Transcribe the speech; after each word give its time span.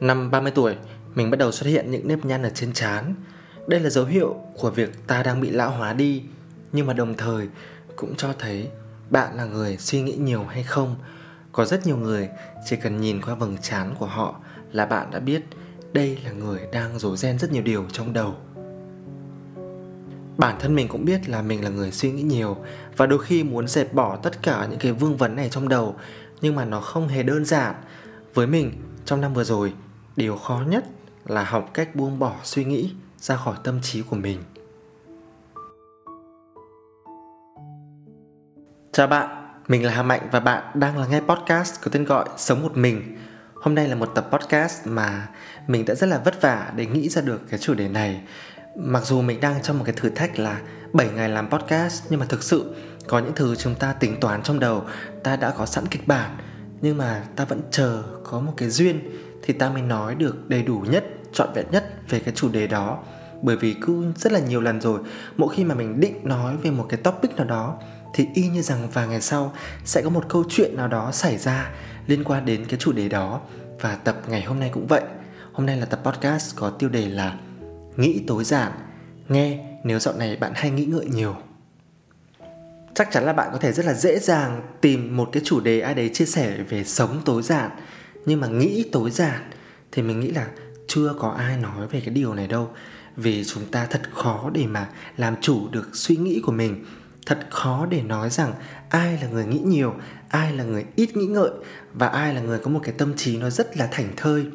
Năm 0.00 0.30
30 0.30 0.52
tuổi, 0.54 0.76
mình 1.14 1.30
bắt 1.30 1.36
đầu 1.36 1.52
xuất 1.52 1.66
hiện 1.66 1.90
những 1.90 2.08
nếp 2.08 2.24
nhăn 2.24 2.42
ở 2.42 2.50
trên 2.54 2.72
trán. 2.72 3.14
Đây 3.66 3.80
là 3.80 3.90
dấu 3.90 4.04
hiệu 4.04 4.36
của 4.54 4.70
việc 4.70 5.06
ta 5.06 5.22
đang 5.22 5.40
bị 5.40 5.50
lão 5.50 5.70
hóa 5.70 5.92
đi, 5.92 6.22
nhưng 6.72 6.86
mà 6.86 6.92
đồng 6.92 7.14
thời 7.14 7.48
cũng 7.96 8.16
cho 8.16 8.32
thấy 8.38 8.68
bạn 9.10 9.36
là 9.36 9.44
người 9.44 9.76
suy 9.76 10.02
nghĩ 10.02 10.12
nhiều 10.12 10.44
hay 10.44 10.62
không. 10.62 10.96
Có 11.52 11.64
rất 11.64 11.86
nhiều 11.86 11.96
người 11.96 12.28
chỉ 12.66 12.76
cần 12.76 13.00
nhìn 13.00 13.22
qua 13.22 13.34
vầng 13.34 13.56
trán 13.62 13.94
của 13.98 14.06
họ 14.06 14.40
là 14.72 14.86
bạn 14.86 15.10
đã 15.10 15.18
biết 15.18 15.42
đây 15.92 16.18
là 16.24 16.32
người 16.32 16.60
đang 16.72 16.98
rối 16.98 17.16
ren 17.16 17.38
rất 17.38 17.52
nhiều 17.52 17.62
điều 17.62 17.86
trong 17.92 18.12
đầu. 18.12 18.34
Bản 20.36 20.56
thân 20.60 20.74
mình 20.74 20.88
cũng 20.88 21.04
biết 21.04 21.28
là 21.28 21.42
mình 21.42 21.64
là 21.64 21.70
người 21.70 21.92
suy 21.92 22.12
nghĩ 22.12 22.22
nhiều 22.22 22.56
và 22.96 23.06
đôi 23.06 23.18
khi 23.24 23.42
muốn 23.42 23.68
dẹp 23.68 23.94
bỏ 23.94 24.16
tất 24.16 24.42
cả 24.42 24.66
những 24.70 24.78
cái 24.78 24.92
vương 24.92 25.16
vấn 25.16 25.36
này 25.36 25.48
trong 25.48 25.68
đầu 25.68 25.96
nhưng 26.40 26.54
mà 26.54 26.64
nó 26.64 26.80
không 26.80 27.08
hề 27.08 27.22
đơn 27.22 27.44
giản. 27.44 27.74
Với 28.34 28.46
mình 28.46 28.72
trong 29.04 29.20
năm 29.20 29.34
vừa 29.34 29.44
rồi 29.44 29.72
điều 30.18 30.36
khó 30.36 30.62
nhất 30.68 30.84
là 31.26 31.44
học 31.44 31.70
cách 31.74 31.96
buông 31.96 32.18
bỏ 32.18 32.36
suy 32.42 32.64
nghĩ 32.64 32.94
ra 33.18 33.36
khỏi 33.36 33.56
tâm 33.64 33.80
trí 33.82 34.02
của 34.02 34.16
mình. 34.16 34.42
Chào 38.92 39.06
bạn, 39.06 39.50
mình 39.68 39.84
là 39.84 39.92
hà 39.92 40.02
mạnh 40.02 40.28
và 40.32 40.40
bạn 40.40 40.62
đang 40.74 40.98
là 40.98 41.06
nghe 41.06 41.20
podcast 41.20 41.80
có 41.82 41.90
tên 41.92 42.04
gọi 42.04 42.28
sống 42.36 42.62
một 42.62 42.76
mình. 42.76 43.18
Hôm 43.54 43.74
nay 43.74 43.88
là 43.88 43.94
một 43.94 44.10
tập 44.14 44.28
podcast 44.32 44.86
mà 44.86 45.28
mình 45.66 45.84
đã 45.84 45.94
rất 45.94 46.06
là 46.06 46.18
vất 46.24 46.42
vả 46.42 46.72
để 46.76 46.86
nghĩ 46.86 47.08
ra 47.08 47.22
được 47.22 47.40
cái 47.50 47.58
chủ 47.58 47.74
đề 47.74 47.88
này. 47.88 48.20
Mặc 48.76 49.04
dù 49.04 49.22
mình 49.22 49.40
đang 49.40 49.62
trong 49.62 49.78
một 49.78 49.84
cái 49.84 49.94
thử 49.98 50.10
thách 50.10 50.38
là 50.38 50.60
7 50.92 51.08
ngày 51.14 51.28
làm 51.28 51.50
podcast, 51.50 52.04
nhưng 52.10 52.20
mà 52.20 52.26
thực 52.28 52.42
sự 52.42 52.74
có 53.06 53.18
những 53.18 53.32
thứ 53.36 53.56
chúng 53.56 53.74
ta 53.74 53.92
tính 53.92 54.20
toán 54.20 54.42
trong 54.42 54.60
đầu, 54.60 54.84
ta 55.24 55.36
đã 55.36 55.50
có 55.50 55.66
sẵn 55.66 55.86
kịch 55.86 56.08
bản, 56.08 56.36
nhưng 56.80 56.98
mà 56.98 57.22
ta 57.36 57.44
vẫn 57.44 57.60
chờ 57.70 58.02
có 58.24 58.40
một 58.40 58.52
cái 58.56 58.70
duyên 58.70 59.00
thì 59.42 59.54
ta 59.54 59.70
mới 59.70 59.82
nói 59.82 60.14
được 60.14 60.48
đầy 60.48 60.62
đủ 60.62 60.84
nhất, 60.90 61.04
trọn 61.32 61.48
vẹn 61.54 61.66
nhất 61.70 61.84
về 62.08 62.20
cái 62.20 62.34
chủ 62.34 62.48
đề 62.48 62.66
đó. 62.66 62.98
Bởi 63.42 63.56
vì 63.56 63.74
cứ 63.80 64.12
rất 64.16 64.32
là 64.32 64.40
nhiều 64.40 64.60
lần 64.60 64.80
rồi, 64.80 65.00
mỗi 65.36 65.54
khi 65.54 65.64
mà 65.64 65.74
mình 65.74 66.00
định 66.00 66.20
nói 66.22 66.56
về 66.56 66.70
một 66.70 66.86
cái 66.88 67.00
topic 67.00 67.36
nào 67.36 67.46
đó, 67.46 67.78
thì 68.14 68.26
y 68.34 68.48
như 68.48 68.62
rằng 68.62 68.88
vài 68.92 69.08
ngày 69.08 69.20
sau 69.20 69.52
sẽ 69.84 70.02
có 70.02 70.10
một 70.10 70.24
câu 70.28 70.44
chuyện 70.48 70.76
nào 70.76 70.88
đó 70.88 71.12
xảy 71.12 71.38
ra 71.38 71.70
liên 72.06 72.24
quan 72.24 72.44
đến 72.44 72.64
cái 72.68 72.78
chủ 72.78 72.92
đề 72.92 73.08
đó. 73.08 73.40
Và 73.80 73.94
tập 73.94 74.16
ngày 74.28 74.42
hôm 74.42 74.60
nay 74.60 74.70
cũng 74.74 74.86
vậy. 74.86 75.02
Hôm 75.52 75.66
nay 75.66 75.76
là 75.76 75.86
tập 75.86 76.00
podcast 76.04 76.56
có 76.56 76.70
tiêu 76.70 76.88
đề 76.88 77.08
là 77.08 77.38
nghĩ 77.96 78.24
tối 78.26 78.44
giản. 78.44 78.72
Nghe, 79.28 79.58
nếu 79.84 79.98
dạo 79.98 80.14
này 80.14 80.36
bạn 80.36 80.52
hay 80.54 80.70
nghĩ 80.70 80.84
ngợi 80.84 81.06
nhiều. 81.06 81.36
Chắc 82.94 83.08
chắn 83.12 83.24
là 83.24 83.32
bạn 83.32 83.48
có 83.52 83.58
thể 83.58 83.72
rất 83.72 83.86
là 83.86 83.94
dễ 83.94 84.18
dàng 84.18 84.62
tìm 84.80 85.16
một 85.16 85.28
cái 85.32 85.42
chủ 85.46 85.60
đề 85.60 85.80
ai 85.80 85.94
đấy 85.94 86.10
chia 86.12 86.24
sẻ 86.24 86.56
về 86.68 86.84
sống 86.84 87.20
tối 87.24 87.42
giản 87.42 87.70
nhưng 88.26 88.40
mà 88.40 88.46
nghĩ 88.46 88.84
tối 88.92 89.10
giản 89.10 89.40
thì 89.92 90.02
mình 90.02 90.20
nghĩ 90.20 90.30
là 90.30 90.48
chưa 90.86 91.14
có 91.18 91.28
ai 91.28 91.56
nói 91.56 91.86
về 91.86 92.00
cái 92.00 92.14
điều 92.14 92.34
này 92.34 92.46
đâu. 92.46 92.70
Vì 93.16 93.44
chúng 93.44 93.64
ta 93.64 93.86
thật 93.90 94.02
khó 94.14 94.50
để 94.52 94.66
mà 94.66 94.88
làm 95.16 95.36
chủ 95.40 95.68
được 95.68 95.88
suy 95.92 96.16
nghĩ 96.16 96.40
của 96.44 96.52
mình. 96.52 96.84
Thật 97.26 97.38
khó 97.50 97.86
để 97.86 98.02
nói 98.02 98.30
rằng 98.30 98.52
ai 98.88 99.18
là 99.22 99.28
người 99.28 99.44
nghĩ 99.46 99.58
nhiều, 99.58 99.94
ai 100.28 100.52
là 100.52 100.64
người 100.64 100.84
ít 100.96 101.16
nghĩ 101.16 101.26
ngợi 101.26 101.50
và 101.92 102.06
ai 102.08 102.34
là 102.34 102.40
người 102.40 102.58
có 102.58 102.70
một 102.70 102.80
cái 102.82 102.94
tâm 102.98 103.16
trí 103.16 103.38
nó 103.38 103.50
rất 103.50 103.76
là 103.76 103.88
thảnh 103.92 104.12
thơi. 104.16 104.46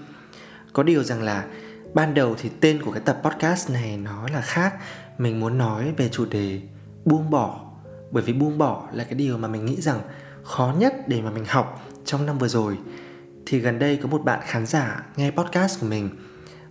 Có 0.74 0.84
điều 0.84 1.04
rằng 1.04 1.24
là 1.24 1.46
ban 1.94 2.14
đầu 2.14 2.36
thì 2.42 2.50
tên 2.60 2.82
của 2.82 2.92
cái 2.92 3.02
tập 3.06 3.20
podcast 3.24 3.70
này 3.70 3.98
nó 3.98 4.28
là 4.34 4.42
khác. 4.42 4.74
Mình 5.18 5.40
muốn 5.40 5.58
nói 5.58 5.94
về 5.98 6.10
chủ 6.10 6.26
đề 6.26 6.62
buông 7.06 7.30
bỏ. 7.30 7.60
Bởi 8.12 8.24
vì 8.24 8.34
buông 8.34 8.58
bỏ 8.58 8.88
là 8.94 9.04
cái 9.04 9.14
điều 9.14 9.38
mà 9.38 9.48
mình 9.48 9.66
nghĩ 9.66 9.82
rằng 9.82 10.00
khó 10.44 10.76
nhất 10.78 11.08
để 11.08 11.22
mà 11.22 11.32
mình 11.32 11.46
học 11.48 11.82
trong 12.06 12.26
năm 12.26 12.38
vừa 12.38 12.48
rồi 12.48 12.78
thì 13.46 13.60
gần 13.60 13.80
đây 13.80 14.00
có 14.02 14.08
một 14.08 14.24
bạn 14.24 14.40
khán 14.44 14.66
giả 14.66 15.06
nghe 15.16 15.32
podcast 15.32 15.82
của 15.82 15.88
mình. 15.88 16.10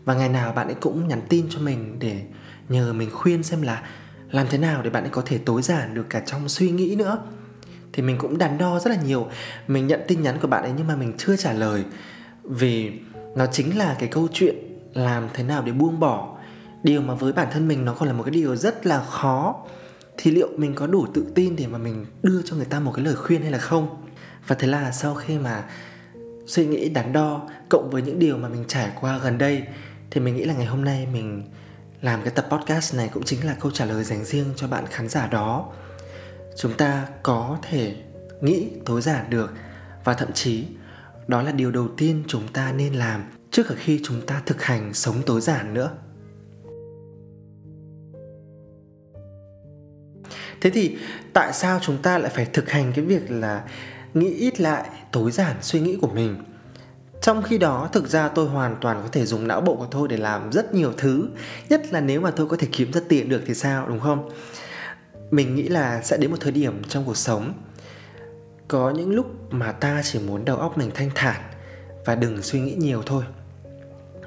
Và 0.05 0.15
ngày 0.15 0.29
nào 0.29 0.53
bạn 0.53 0.67
ấy 0.67 0.77
cũng 0.81 1.09
nhắn 1.09 1.21
tin 1.29 1.47
cho 1.51 1.59
mình 1.59 1.97
để 1.99 2.23
nhờ 2.69 2.93
mình 2.93 3.11
khuyên 3.13 3.43
xem 3.43 3.63
là 3.63 3.83
làm 4.31 4.47
thế 4.51 4.59
nào 4.59 4.83
để 4.83 4.91
bạn 4.91 5.05
ấy 5.05 5.11
có 5.11 5.23
thể 5.27 5.39
tối 5.39 5.63
giản 5.63 5.95
được 5.95 6.07
cả 6.11 6.21
trong 6.27 6.49
suy 6.49 6.71
nghĩ 6.71 6.97
nữa. 6.97 7.19
Thì 7.93 8.03
mình 8.03 8.19
cũng 8.19 8.39
đắn 8.39 8.59
đo 8.59 8.79
rất 8.79 8.91
là 8.91 9.03
nhiều. 9.03 9.29
Mình 9.67 9.87
nhận 9.87 10.01
tin 10.09 10.23
nhắn 10.23 10.39
của 10.43 10.49
bạn 10.49 10.63
ấy 10.63 10.73
nhưng 10.77 10.87
mà 10.87 10.97
mình 10.97 11.13
chưa 11.19 11.37
trả 11.37 11.53
lời. 11.53 11.85
Vì 12.43 12.93
nó 13.37 13.47
chính 13.47 13.79
là 13.79 13.97
cái 13.99 14.09
câu 14.09 14.29
chuyện 14.33 14.55
làm 14.95 15.29
thế 15.35 15.45
nào 15.45 15.63
để 15.63 15.73
buông 15.73 16.01
bỏ. 16.01 16.37
Điều 16.83 17.01
mà 17.01 17.15
với 17.15 17.33
bản 17.33 17.49
thân 17.53 17.69
mình 17.69 17.85
nó 17.85 17.95
còn 17.95 18.09
là 18.09 18.15
một 18.15 18.23
cái 18.23 18.31
điều 18.31 18.57
rất 18.57 18.87
là 18.87 19.01
khó. 19.01 19.57
Thì 20.17 20.31
liệu 20.31 20.49
mình 20.57 20.75
có 20.75 20.87
đủ 20.87 21.07
tự 21.15 21.27
tin 21.35 21.57
để 21.57 21.67
mà 21.67 21.79
mình 21.79 22.07
đưa 22.23 22.43
cho 22.43 22.57
người 22.57 22.65
ta 22.65 22.81
một 22.81 22.93
cái 22.97 23.05
lời 23.05 23.15
khuyên 23.15 23.43
hay 23.43 23.51
là 23.51 23.59
không? 23.59 23.89
Và 24.47 24.57
thế 24.59 24.69
là 24.69 24.93
sau 24.93 25.15
khi 25.15 25.39
mà 25.39 25.65
suy 26.53 26.67
nghĩ 26.67 26.89
đắn 26.89 27.13
đo 27.13 27.49
cộng 27.69 27.91
với 27.91 28.03
những 28.03 28.19
điều 28.19 28.37
mà 28.37 28.49
mình 28.49 28.65
trải 28.69 28.91
qua 29.01 29.19
gần 29.19 29.39
đây, 29.39 29.63
thì 30.11 30.21
mình 30.21 30.37
nghĩ 30.37 30.45
là 30.45 30.55
ngày 30.55 30.67
hôm 30.67 30.85
nay 30.85 31.07
mình 31.13 31.43
làm 32.01 32.23
cái 32.23 32.33
tập 32.37 32.47
podcast 32.51 32.95
này 32.95 33.11
cũng 33.13 33.23
chính 33.23 33.47
là 33.47 33.57
câu 33.61 33.71
trả 33.71 33.85
lời 33.85 34.05
dành 34.05 34.25
riêng 34.25 34.47
cho 34.57 34.69
bạn 34.69 34.85
khán 34.91 35.09
giả 35.09 35.27
đó. 35.27 35.73
Chúng 36.57 36.75
ta 36.75 37.07
có 37.23 37.59
thể 37.63 37.95
nghĩ 38.41 38.71
tối 38.85 39.03
giản 39.03 39.31
được 39.31 39.53
và 40.05 40.15
thậm 40.15 40.33
chí 40.33 40.65
đó 41.29 41.43
là 41.43 41.53
điều 41.53 41.71
đầu 41.71 41.89
tiên 41.97 42.23
chúng 42.27 42.49
ta 42.53 42.73
nên 42.73 42.95
làm 42.95 43.25
trước 43.51 43.63
cả 43.69 43.75
khi 43.79 44.01
chúng 44.05 44.27
ta 44.27 44.43
thực 44.47 44.63
hành 44.63 44.95
sống 44.95 45.17
tối 45.27 45.41
giản 45.41 45.75
nữa. 45.75 45.91
Thế 50.61 50.71
thì 50.71 50.97
tại 51.33 51.53
sao 51.53 51.79
chúng 51.83 52.03
ta 52.03 52.19
lại 52.19 52.33
phải 52.35 52.45
thực 52.45 52.71
hành 52.71 52.93
cái 52.97 53.05
việc 53.05 53.31
là 53.31 53.65
nghĩ 54.15 54.31
ít 54.31 54.61
lại, 54.61 54.89
tối 55.13 55.31
giản 55.31 55.57
suy 55.61 55.81
nghĩ 55.81 55.97
của 56.01 56.09
mình. 56.09 56.37
Trong 57.23 57.43
khi 57.43 57.59
đó, 57.59 57.89
thực 57.93 58.09
ra 58.09 58.29
tôi 58.29 58.49
hoàn 58.49 58.77
toàn 58.81 59.01
có 59.03 59.09
thể 59.13 59.27
dùng 59.27 59.49
não 59.49 59.61
bộ 59.61 59.77
của 59.77 59.87
tôi 59.91 60.09
để 60.09 60.17
làm 60.17 60.53
rất 60.53 60.75
nhiều 60.75 60.93
thứ, 60.97 61.29
nhất 61.69 61.93
là 61.93 62.01
nếu 62.01 62.21
mà 62.21 62.31
tôi 62.31 62.47
có 62.47 62.57
thể 62.57 62.69
kiếm 62.73 62.93
ra 62.93 63.01
tiền 63.09 63.29
được 63.29 63.43
thì 63.47 63.55
sao, 63.55 63.89
đúng 63.89 64.01
không? 64.01 64.31
Mình 65.31 65.55
nghĩ 65.55 65.63
là 65.63 66.03
sẽ 66.03 66.17
đến 66.17 66.31
một 66.31 66.37
thời 66.41 66.53
điểm 66.53 66.83
trong 66.89 67.05
cuộc 67.05 67.17
sống, 67.17 67.53
có 68.69 68.91
những 68.91 69.11
lúc 69.11 69.53
mà 69.53 69.73
ta 69.73 70.01
chỉ 70.05 70.19
muốn 70.19 70.45
đầu 70.45 70.57
óc 70.57 70.79
mình 70.79 70.91
thanh 70.95 71.11
thản 71.15 71.41
và 72.05 72.15
đừng 72.15 72.43
suy 72.43 72.61
nghĩ 72.61 72.75
nhiều 72.75 73.03
thôi. 73.07 73.25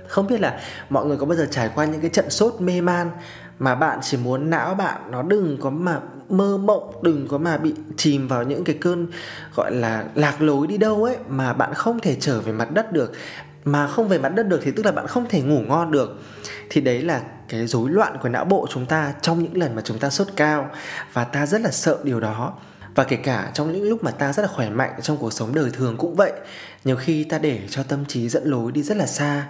Không 0.08 0.28
biết 0.28 0.42
là 0.42 0.60
mọi 0.90 1.06
người 1.06 1.18
có 1.18 1.26
bao 1.26 1.38
giờ 1.38 1.48
trải 1.52 1.70
qua 1.76 1.86
những 1.86 2.02
cái 2.02 2.10
trận 2.10 2.30
sốt 2.30 2.62
mê 2.62 2.82
man 2.82 3.12
mà 3.60 3.76
bạn 3.76 4.00
chỉ 4.02 4.18
muốn 4.18 4.50
não 4.50 4.76
bạn 4.76 5.12
nó 5.12 5.24
đừng 5.24 5.58
có 5.62 5.70
mà 5.70 6.00
mơ 6.30 6.58
mộng, 6.58 7.04
đừng 7.04 7.28
có 7.28 7.38
mà 7.38 7.58
bị 7.58 7.74
chìm 7.98 8.28
vào 8.28 8.44
những 8.44 8.64
cái 8.64 8.78
cơn, 8.82 9.08
gọi 9.56 9.72
là, 9.72 10.06
lạc 10.16 10.42
lối 10.42 10.68
đi 10.68 10.78
đâu 10.78 11.04
ấy 11.04 11.18
mà 11.28 11.54
bạn 11.54 11.74
không 11.74 12.00
thể 12.00 12.18
trở 12.20 12.42
về 12.42 12.52
mặt 12.52 12.72
đất 12.72 12.92
được. 12.92 13.12
Mà 13.66 13.88
không 13.88 14.08
về 14.08 14.18
mặt 14.18 14.30
đất 14.30 14.44
được 14.44 14.60
thì 14.64 14.72
tức 14.72 14.86
là 14.86 14.92
bạn 14.92 15.08
không 15.08 15.26
thể 15.30 15.42
ngủ 15.42 15.60
ngon 15.60 15.92
được. 15.92 16.20
Thì 16.70 16.82
đấy 16.82 17.02
là 17.02 17.22
cái 17.50 17.68
rối 17.68 17.90
loạn 17.90 18.18
của 18.22 18.30
não 18.30 18.46
bộ 18.46 18.68
chúng 18.70 18.86
ta 18.86 19.14
trong 19.22 19.44
những 19.44 19.58
lần 19.58 19.76
mà 19.76 19.82
chúng 19.86 20.00
ta 20.00 20.10
sốt 20.10 20.28
cao. 20.36 20.70
Và 21.14 21.24
ta 21.24 21.46
rất 21.46 21.62
là 21.62 21.72
sợ 21.72 21.98
điều 22.04 22.20
đó. 22.20 22.54
Và 22.96 23.04
kể 23.04 23.16
cả 23.16 23.52
trong 23.54 23.74
những 23.74 23.90
lúc 23.90 24.04
mà 24.04 24.12
ta 24.12 24.34
rất 24.34 24.44
là 24.44 24.50
khỏe 24.56 24.70
mạnh 24.70 24.92
trong 25.02 25.18
cuộc 25.18 25.34
sống 25.34 25.56
đời 25.56 25.70
thường 25.74 25.98
cũng 25.98 26.16
vậy. 26.16 26.32
Nhiều 26.84 26.96
khi 26.96 27.24
ta 27.24 27.38
để 27.38 27.60
cho 27.70 27.84
tâm 27.84 28.06
trí 28.06 28.30
dẫn 28.30 28.44
lối 28.46 28.72
đi 28.72 28.84
rất 28.84 28.98
là 28.98 29.06
xa. 29.06 29.48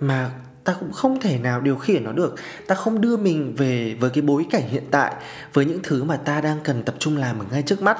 Mà 0.00 0.30
ta 0.64 0.74
cũng 0.80 0.92
không 0.92 1.20
thể 1.20 1.38
nào 1.38 1.60
điều 1.60 1.76
khiển 1.76 2.04
nó 2.04 2.12
được. 2.12 2.34
Ta 2.66 2.74
không 2.74 3.00
đưa 3.00 3.16
mình 3.16 3.54
về 3.54 3.96
với 4.00 4.10
cái 4.10 4.22
bối 4.22 4.46
cảnh 4.50 4.68
hiện 4.68 4.84
tại, 4.90 5.14
với 5.52 5.64
những 5.64 5.80
thứ 5.82 6.04
mà 6.04 6.16
ta 6.16 6.40
đang 6.40 6.60
cần 6.64 6.82
tập 6.82 6.94
trung 6.98 7.16
làm 7.16 7.38
ở 7.38 7.46
ngay 7.50 7.62
trước 7.62 7.82
mắt. 7.82 7.98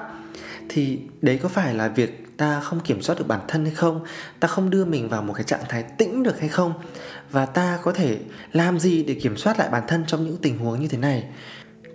Thì 0.68 1.00
đấy 1.22 1.38
có 1.42 1.48
phải 1.48 1.74
là 1.74 1.88
việc 1.88 2.36
ta 2.36 2.60
không 2.60 2.80
kiểm 2.80 3.02
soát 3.02 3.18
được 3.18 3.28
bản 3.28 3.40
thân 3.48 3.64
hay 3.64 3.74
không? 3.74 4.04
Ta 4.40 4.48
không 4.48 4.70
đưa 4.70 4.84
mình 4.84 5.08
vào 5.08 5.22
một 5.22 5.32
cái 5.32 5.44
trạng 5.44 5.64
thái 5.68 5.82
tĩnh 5.82 6.22
được 6.22 6.40
hay 6.40 6.48
không? 6.48 6.72
Và 7.30 7.46
ta 7.46 7.78
có 7.82 7.92
thể 7.92 8.18
làm 8.52 8.80
gì 8.80 9.02
để 9.02 9.14
kiểm 9.14 9.36
soát 9.36 9.58
lại 9.58 9.68
bản 9.68 9.82
thân 9.88 10.04
trong 10.06 10.24
những 10.24 10.36
tình 10.36 10.58
huống 10.58 10.80
như 10.80 10.88
thế 10.88 10.98
này? 10.98 11.24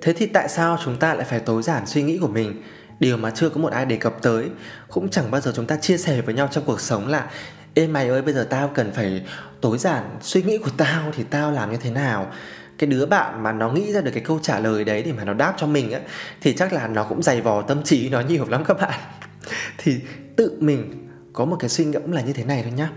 Thế 0.01 0.13
thì 0.13 0.25
tại 0.25 0.49
sao 0.49 0.77
chúng 0.83 0.97
ta 0.97 1.13
lại 1.13 1.25
phải 1.29 1.39
tối 1.39 1.63
giản 1.63 1.87
suy 1.87 2.03
nghĩ 2.03 2.17
của 2.17 2.27
mình? 2.27 2.61
Điều 2.99 3.17
mà 3.17 3.31
chưa 3.31 3.49
có 3.49 3.61
một 3.61 3.71
ai 3.71 3.85
đề 3.85 3.95
cập 3.95 4.21
tới, 4.21 4.49
cũng 4.87 5.09
chẳng 5.09 5.31
bao 5.31 5.41
giờ 5.41 5.53
chúng 5.55 5.65
ta 5.65 5.77
chia 5.77 5.97
sẻ 5.97 6.21
với 6.21 6.35
nhau 6.35 6.49
trong 6.51 6.63
cuộc 6.65 6.81
sống 6.81 7.07
là 7.07 7.29
ê, 7.77 7.87
mày 7.87 8.09
ơi, 8.09 8.21
bây 8.21 8.33
giờ 8.33 8.47
tao 8.49 8.67
cần 8.67 8.91
phải 8.91 9.23
tối 9.61 9.77
giản 9.77 10.03
suy 10.21 10.41
nghĩ 10.41 10.57
của 10.57 10.69
tao 10.77 11.11
thì 11.11 11.23
tao 11.23 11.51
làm 11.51 11.71
như 11.71 11.77
thế 11.77 11.91
nào? 11.91 12.31
Cái 12.77 12.89
đứa 12.89 13.05
bạn 13.05 13.43
mà 13.43 13.51
nó 13.51 13.71
nghĩ 13.71 13.93
ra 13.93 14.01
được 14.01 14.11
cái 14.11 14.23
câu 14.23 14.39
trả 14.41 14.59
lời 14.59 14.83
đấy 14.83 15.03
để 15.03 15.11
mà 15.11 15.23
nó 15.23 15.33
đáp 15.33 15.53
cho 15.57 15.67
mình 15.67 15.91
á, 15.91 15.99
thì 16.41 16.53
chắc 16.53 16.73
là 16.73 16.87
nó 16.87 17.03
cũng 17.03 17.23
dày 17.23 17.41
vò 17.41 17.61
tâm 17.61 17.83
trí 17.83 18.09
nó 18.09 18.21
nhiều 18.21 18.45
lắm 18.49 18.63
các 18.65 18.77
bạn. 18.81 18.99
Thì 19.77 19.99
tự 20.35 20.57
mình 20.59 21.07
có 21.33 21.45
một 21.45 21.57
cái 21.59 21.69
suy 21.69 21.85
ngẫm 21.85 22.11
là 22.11 22.21
như 22.21 22.33
thế 22.33 22.43
này 22.43 22.63
thôi 22.63 22.71
nhá. 22.71 22.89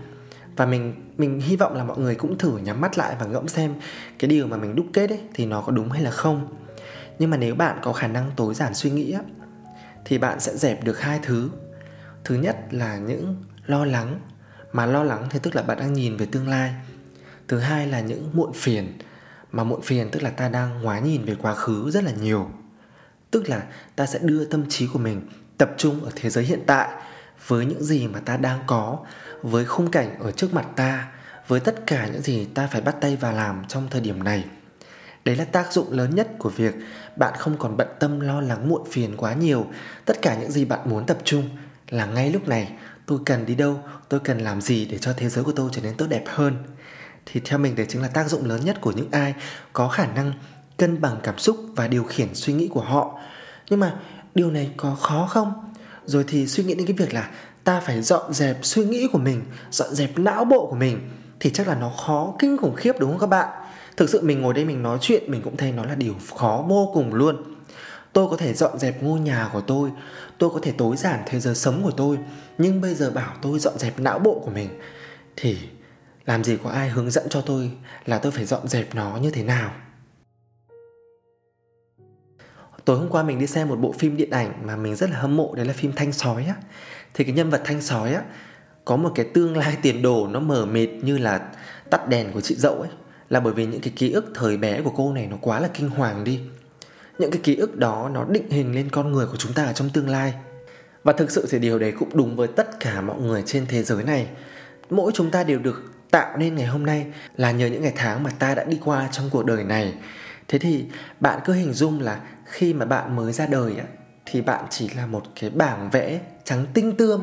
Và 0.55 0.65
mình 0.65 0.93
mình 1.17 1.39
hy 1.39 1.55
vọng 1.55 1.75
là 1.75 1.83
mọi 1.83 1.97
người 1.97 2.15
cũng 2.15 2.37
thử 2.37 2.57
nhắm 2.57 2.81
mắt 2.81 2.97
lại 2.97 3.15
và 3.19 3.25
ngẫm 3.25 3.47
xem 3.47 3.73
cái 4.19 4.29
điều 4.29 4.47
mà 4.47 4.57
mình 4.57 4.75
đúc 4.75 4.85
kết 4.93 5.09
ấy 5.09 5.19
thì 5.33 5.45
nó 5.45 5.61
có 5.61 5.71
đúng 5.71 5.89
hay 5.89 6.01
là 6.01 6.11
không. 6.11 6.47
Nhưng 7.19 7.29
mà 7.29 7.37
nếu 7.37 7.55
bạn 7.55 7.77
có 7.81 7.93
khả 7.93 8.07
năng 8.07 8.31
tối 8.35 8.53
giản 8.53 8.73
suy 8.73 8.89
nghĩ 8.89 9.11
á, 9.11 9.21
thì 10.05 10.17
bạn 10.17 10.39
sẽ 10.39 10.57
dẹp 10.57 10.83
được 10.83 10.99
hai 10.99 11.19
thứ. 11.23 11.49
Thứ 12.23 12.35
nhất 12.35 12.57
là 12.71 12.97
những 12.97 13.35
lo 13.65 13.85
lắng 13.85 14.19
mà 14.73 14.85
lo 14.85 15.03
lắng 15.03 15.27
thì 15.29 15.39
tức 15.43 15.55
là 15.55 15.61
bạn 15.61 15.79
đang 15.79 15.93
nhìn 15.93 16.17
về 16.17 16.25
tương 16.25 16.47
lai. 16.47 16.73
Thứ 17.47 17.59
hai 17.59 17.87
là 17.87 17.99
những 17.99 18.29
muộn 18.33 18.53
phiền, 18.53 18.97
mà 19.51 19.63
muộn 19.63 19.81
phiền 19.81 20.09
tức 20.11 20.23
là 20.23 20.29
ta 20.29 20.49
đang 20.49 20.81
ngoái 20.81 21.01
nhìn 21.01 21.25
về 21.25 21.35
quá 21.35 21.55
khứ 21.55 21.91
rất 21.91 22.03
là 22.03 22.11
nhiều. 22.11 22.49
Tức 23.31 23.49
là 23.49 23.63
ta 23.95 24.05
sẽ 24.05 24.19
đưa 24.21 24.45
tâm 24.45 24.69
trí 24.69 24.87
của 24.87 24.99
mình 24.99 25.21
tập 25.57 25.71
trung 25.77 26.03
ở 26.03 26.11
thế 26.15 26.29
giới 26.29 26.43
hiện 26.43 26.63
tại 26.67 26.89
với 27.47 27.65
những 27.65 27.83
gì 27.83 28.07
mà 28.07 28.19
ta 28.19 28.37
đang 28.37 28.59
có, 28.67 28.99
với 29.41 29.65
khung 29.65 29.91
cảnh 29.91 30.19
ở 30.19 30.31
trước 30.31 30.53
mặt 30.53 30.67
ta, 30.75 31.11
với 31.47 31.59
tất 31.59 31.87
cả 31.87 32.07
những 32.07 32.21
gì 32.21 32.45
ta 32.45 32.67
phải 32.67 32.81
bắt 32.81 32.95
tay 33.01 33.15
vào 33.15 33.33
làm 33.33 33.63
trong 33.67 33.87
thời 33.89 34.01
điểm 34.01 34.23
này. 34.23 34.45
Đấy 35.25 35.35
là 35.35 35.45
tác 35.45 35.73
dụng 35.73 35.91
lớn 35.91 36.15
nhất 36.15 36.27
của 36.39 36.49
việc 36.49 36.75
bạn 37.15 37.33
không 37.37 37.57
còn 37.57 37.77
bận 37.77 37.87
tâm 37.99 38.19
lo 38.19 38.41
lắng 38.41 38.69
muộn 38.69 38.81
phiền 38.91 39.17
quá 39.17 39.33
nhiều. 39.33 39.67
Tất 40.05 40.21
cả 40.21 40.37
những 40.37 40.51
gì 40.51 40.65
bạn 40.65 40.79
muốn 40.85 41.05
tập 41.05 41.17
trung 41.23 41.49
là 41.89 42.05
ngay 42.05 42.31
lúc 42.31 42.47
này 42.47 42.71
tôi 43.11 43.19
cần 43.25 43.45
đi 43.45 43.55
đâu, 43.55 43.79
tôi 44.09 44.19
cần 44.19 44.37
làm 44.37 44.61
gì 44.61 44.85
để 44.85 44.97
cho 44.97 45.13
thế 45.17 45.29
giới 45.29 45.43
của 45.43 45.51
tôi 45.51 45.69
trở 45.73 45.81
nên 45.81 45.95
tốt 45.97 46.05
đẹp 46.09 46.23
hơn? 46.27 46.55
Thì 47.25 47.41
theo 47.45 47.59
mình 47.59 47.75
đấy 47.75 47.85
chính 47.89 48.01
là 48.01 48.07
tác 48.07 48.29
dụng 48.29 48.45
lớn 48.45 48.65
nhất 48.65 48.81
của 48.81 48.91
những 48.91 49.11
ai 49.11 49.33
có 49.73 49.87
khả 49.87 50.05
năng 50.05 50.33
cân 50.77 51.01
bằng 51.01 51.17
cảm 51.23 51.39
xúc 51.39 51.57
và 51.75 51.87
điều 51.87 52.03
khiển 52.03 52.35
suy 52.35 52.53
nghĩ 52.53 52.67
của 52.67 52.81
họ. 52.81 53.19
Nhưng 53.69 53.79
mà 53.79 53.95
điều 54.35 54.51
này 54.51 54.71
có 54.77 54.95
khó 54.95 55.27
không? 55.29 55.53
Rồi 56.05 56.25
thì 56.27 56.47
suy 56.47 56.63
nghĩ 56.63 56.73
đến 56.73 56.87
cái 56.87 56.95
việc 56.95 57.13
là 57.13 57.29
ta 57.63 57.79
phải 57.79 58.01
dọn 58.01 58.33
dẹp 58.33 58.57
suy 58.61 58.85
nghĩ 58.85 59.07
của 59.11 59.19
mình, 59.19 59.43
dọn 59.71 59.95
dẹp 59.95 60.17
não 60.17 60.45
bộ 60.45 60.67
của 60.69 60.75
mình 60.75 61.09
thì 61.39 61.49
chắc 61.49 61.67
là 61.67 61.75
nó 61.75 61.89
khó 62.05 62.33
kinh 62.39 62.57
khủng 62.57 62.75
khiếp, 62.75 62.99
đúng 62.99 63.09
không 63.09 63.19
các 63.19 63.27
bạn? 63.27 63.49
Thực 63.97 64.09
sự 64.09 64.21
mình 64.21 64.41
ngồi 64.41 64.53
đây 64.53 64.65
mình 64.65 64.83
nói 64.83 64.97
chuyện, 65.01 65.31
mình 65.31 65.41
cũng 65.41 65.57
thấy 65.57 65.71
nó 65.71 65.85
là 65.85 65.95
điều 65.95 66.15
khó 66.35 66.65
vô 66.67 66.91
cùng 66.93 67.13
luôn. 67.13 67.35
Tôi 68.13 68.29
có 68.29 68.37
thể 68.37 68.53
dọn 68.53 68.79
dẹp 68.79 69.03
ngôi 69.03 69.19
nhà 69.19 69.49
của 69.53 69.61
tôi 69.61 69.89
tôi 70.41 70.49
có 70.53 70.59
thể 70.61 70.71
tối 70.77 70.97
giản 70.97 71.19
thế 71.25 71.39
giới 71.39 71.55
sống 71.55 71.83
của 71.83 71.91
tôi, 71.91 72.19
nhưng 72.57 72.81
bây 72.81 72.95
giờ 72.95 73.11
bảo 73.11 73.35
tôi 73.41 73.59
dọn 73.59 73.77
dẹp 73.77 73.99
não 73.99 74.19
bộ 74.19 74.41
của 74.45 74.51
mình, 74.51 74.69
thì 75.35 75.57
làm 76.25 76.43
gì 76.43 76.57
có 76.63 76.69
ai 76.69 76.89
hướng 76.89 77.11
dẫn 77.11 77.29
cho 77.29 77.41
tôi 77.41 77.71
là 78.05 78.17
tôi 78.17 78.31
phải 78.31 78.45
dọn 78.45 78.67
dẹp 78.67 78.95
nó 78.95 79.17
như 79.17 79.31
thế 79.31 79.43
nào? 79.43 79.71
Tối 82.85 82.97
hôm 82.97 83.09
qua 83.09 83.23
mình 83.23 83.39
đi 83.39 83.47
xem 83.47 83.67
một 83.67 83.75
bộ 83.75 83.91
phim 83.91 84.17
điện 84.17 84.29
ảnh 84.29 84.53
mà 84.65 84.75
mình 84.75 84.95
rất 84.95 85.09
là 85.09 85.19
hâm 85.19 85.37
mộ, 85.37 85.55
đấy 85.55 85.65
là 85.65 85.73
phim 85.73 85.93
thanh 85.95 86.11
sói 86.11 86.45
á. 86.45 86.55
Thì 87.13 87.23
cái 87.23 87.33
nhân 87.33 87.49
vật 87.49 87.61
thanh 87.65 87.81
sói 87.81 88.13
á, 88.13 88.23
có 88.85 88.95
một 88.95 89.11
cái 89.15 89.25
tương 89.33 89.57
lai 89.57 89.77
tiền 89.81 90.01
đồ 90.01 90.27
nó 90.27 90.39
mờ 90.39 90.65
mịt 90.65 90.89
như 91.01 91.17
là 91.17 91.51
tắt 91.89 92.07
đèn 92.07 92.31
của 92.31 92.41
chị 92.41 92.55
dậu 92.55 92.75
ấy. 92.75 92.89
Là 93.29 93.39
bởi 93.39 93.53
vì 93.53 93.65
những 93.65 93.81
cái 93.81 93.93
ký 93.95 94.11
ức 94.11 94.25
thời 94.35 94.57
bé 94.57 94.81
của 94.81 94.93
cô 94.95 95.13
này 95.13 95.27
nó 95.27 95.37
quá 95.41 95.59
là 95.59 95.69
kinh 95.73 95.89
hoàng 95.89 96.23
đi 96.23 96.39
những 97.19 97.31
cái 97.31 97.41
ký 97.43 97.55
ức 97.55 97.77
đó 97.77 98.09
nó 98.13 98.25
định 98.25 98.49
hình 98.49 98.75
lên 98.75 98.89
con 98.89 99.11
người 99.11 99.25
của 99.25 99.37
chúng 99.37 99.53
ta 99.53 99.63
ở 99.63 99.73
trong 99.73 99.89
tương 99.89 100.09
lai. 100.09 100.33
Và 101.03 101.13
thực 101.13 101.31
sự 101.31 101.47
thì 101.49 101.59
điều 101.59 101.79
đấy 101.79 101.93
cũng 101.99 102.09
đúng 102.13 102.35
với 102.35 102.47
tất 102.47 102.79
cả 102.79 103.01
mọi 103.01 103.21
người 103.21 103.43
trên 103.45 103.65
thế 103.67 103.83
giới 103.83 104.03
này. 104.03 104.27
Mỗi 104.89 105.11
chúng 105.15 105.31
ta 105.31 105.43
đều 105.43 105.59
được 105.59 105.83
tạo 106.11 106.37
nên 106.37 106.55
ngày 106.55 106.67
hôm 106.67 106.85
nay 106.85 107.05
là 107.37 107.51
nhờ 107.51 107.67
những 107.67 107.81
ngày 107.81 107.93
tháng 107.95 108.23
mà 108.23 108.29
ta 108.39 108.55
đã 108.55 108.63
đi 108.63 108.79
qua 108.85 109.09
trong 109.11 109.29
cuộc 109.29 109.45
đời 109.45 109.63
này. 109.63 109.93
Thế 110.47 110.59
thì 110.59 110.85
bạn 111.19 111.39
cứ 111.45 111.53
hình 111.53 111.73
dung 111.73 112.01
là 112.01 112.19
khi 112.45 112.73
mà 112.73 112.85
bạn 112.85 113.15
mới 113.15 113.33
ra 113.33 113.45
đời 113.45 113.73
á, 113.77 113.85
thì 114.25 114.41
bạn 114.41 114.65
chỉ 114.69 114.89
là 114.89 115.05
một 115.05 115.23
cái 115.39 115.49
bảng 115.49 115.89
vẽ 115.89 116.19
trắng 116.43 116.65
tinh 116.73 116.95
tươm. 116.95 117.21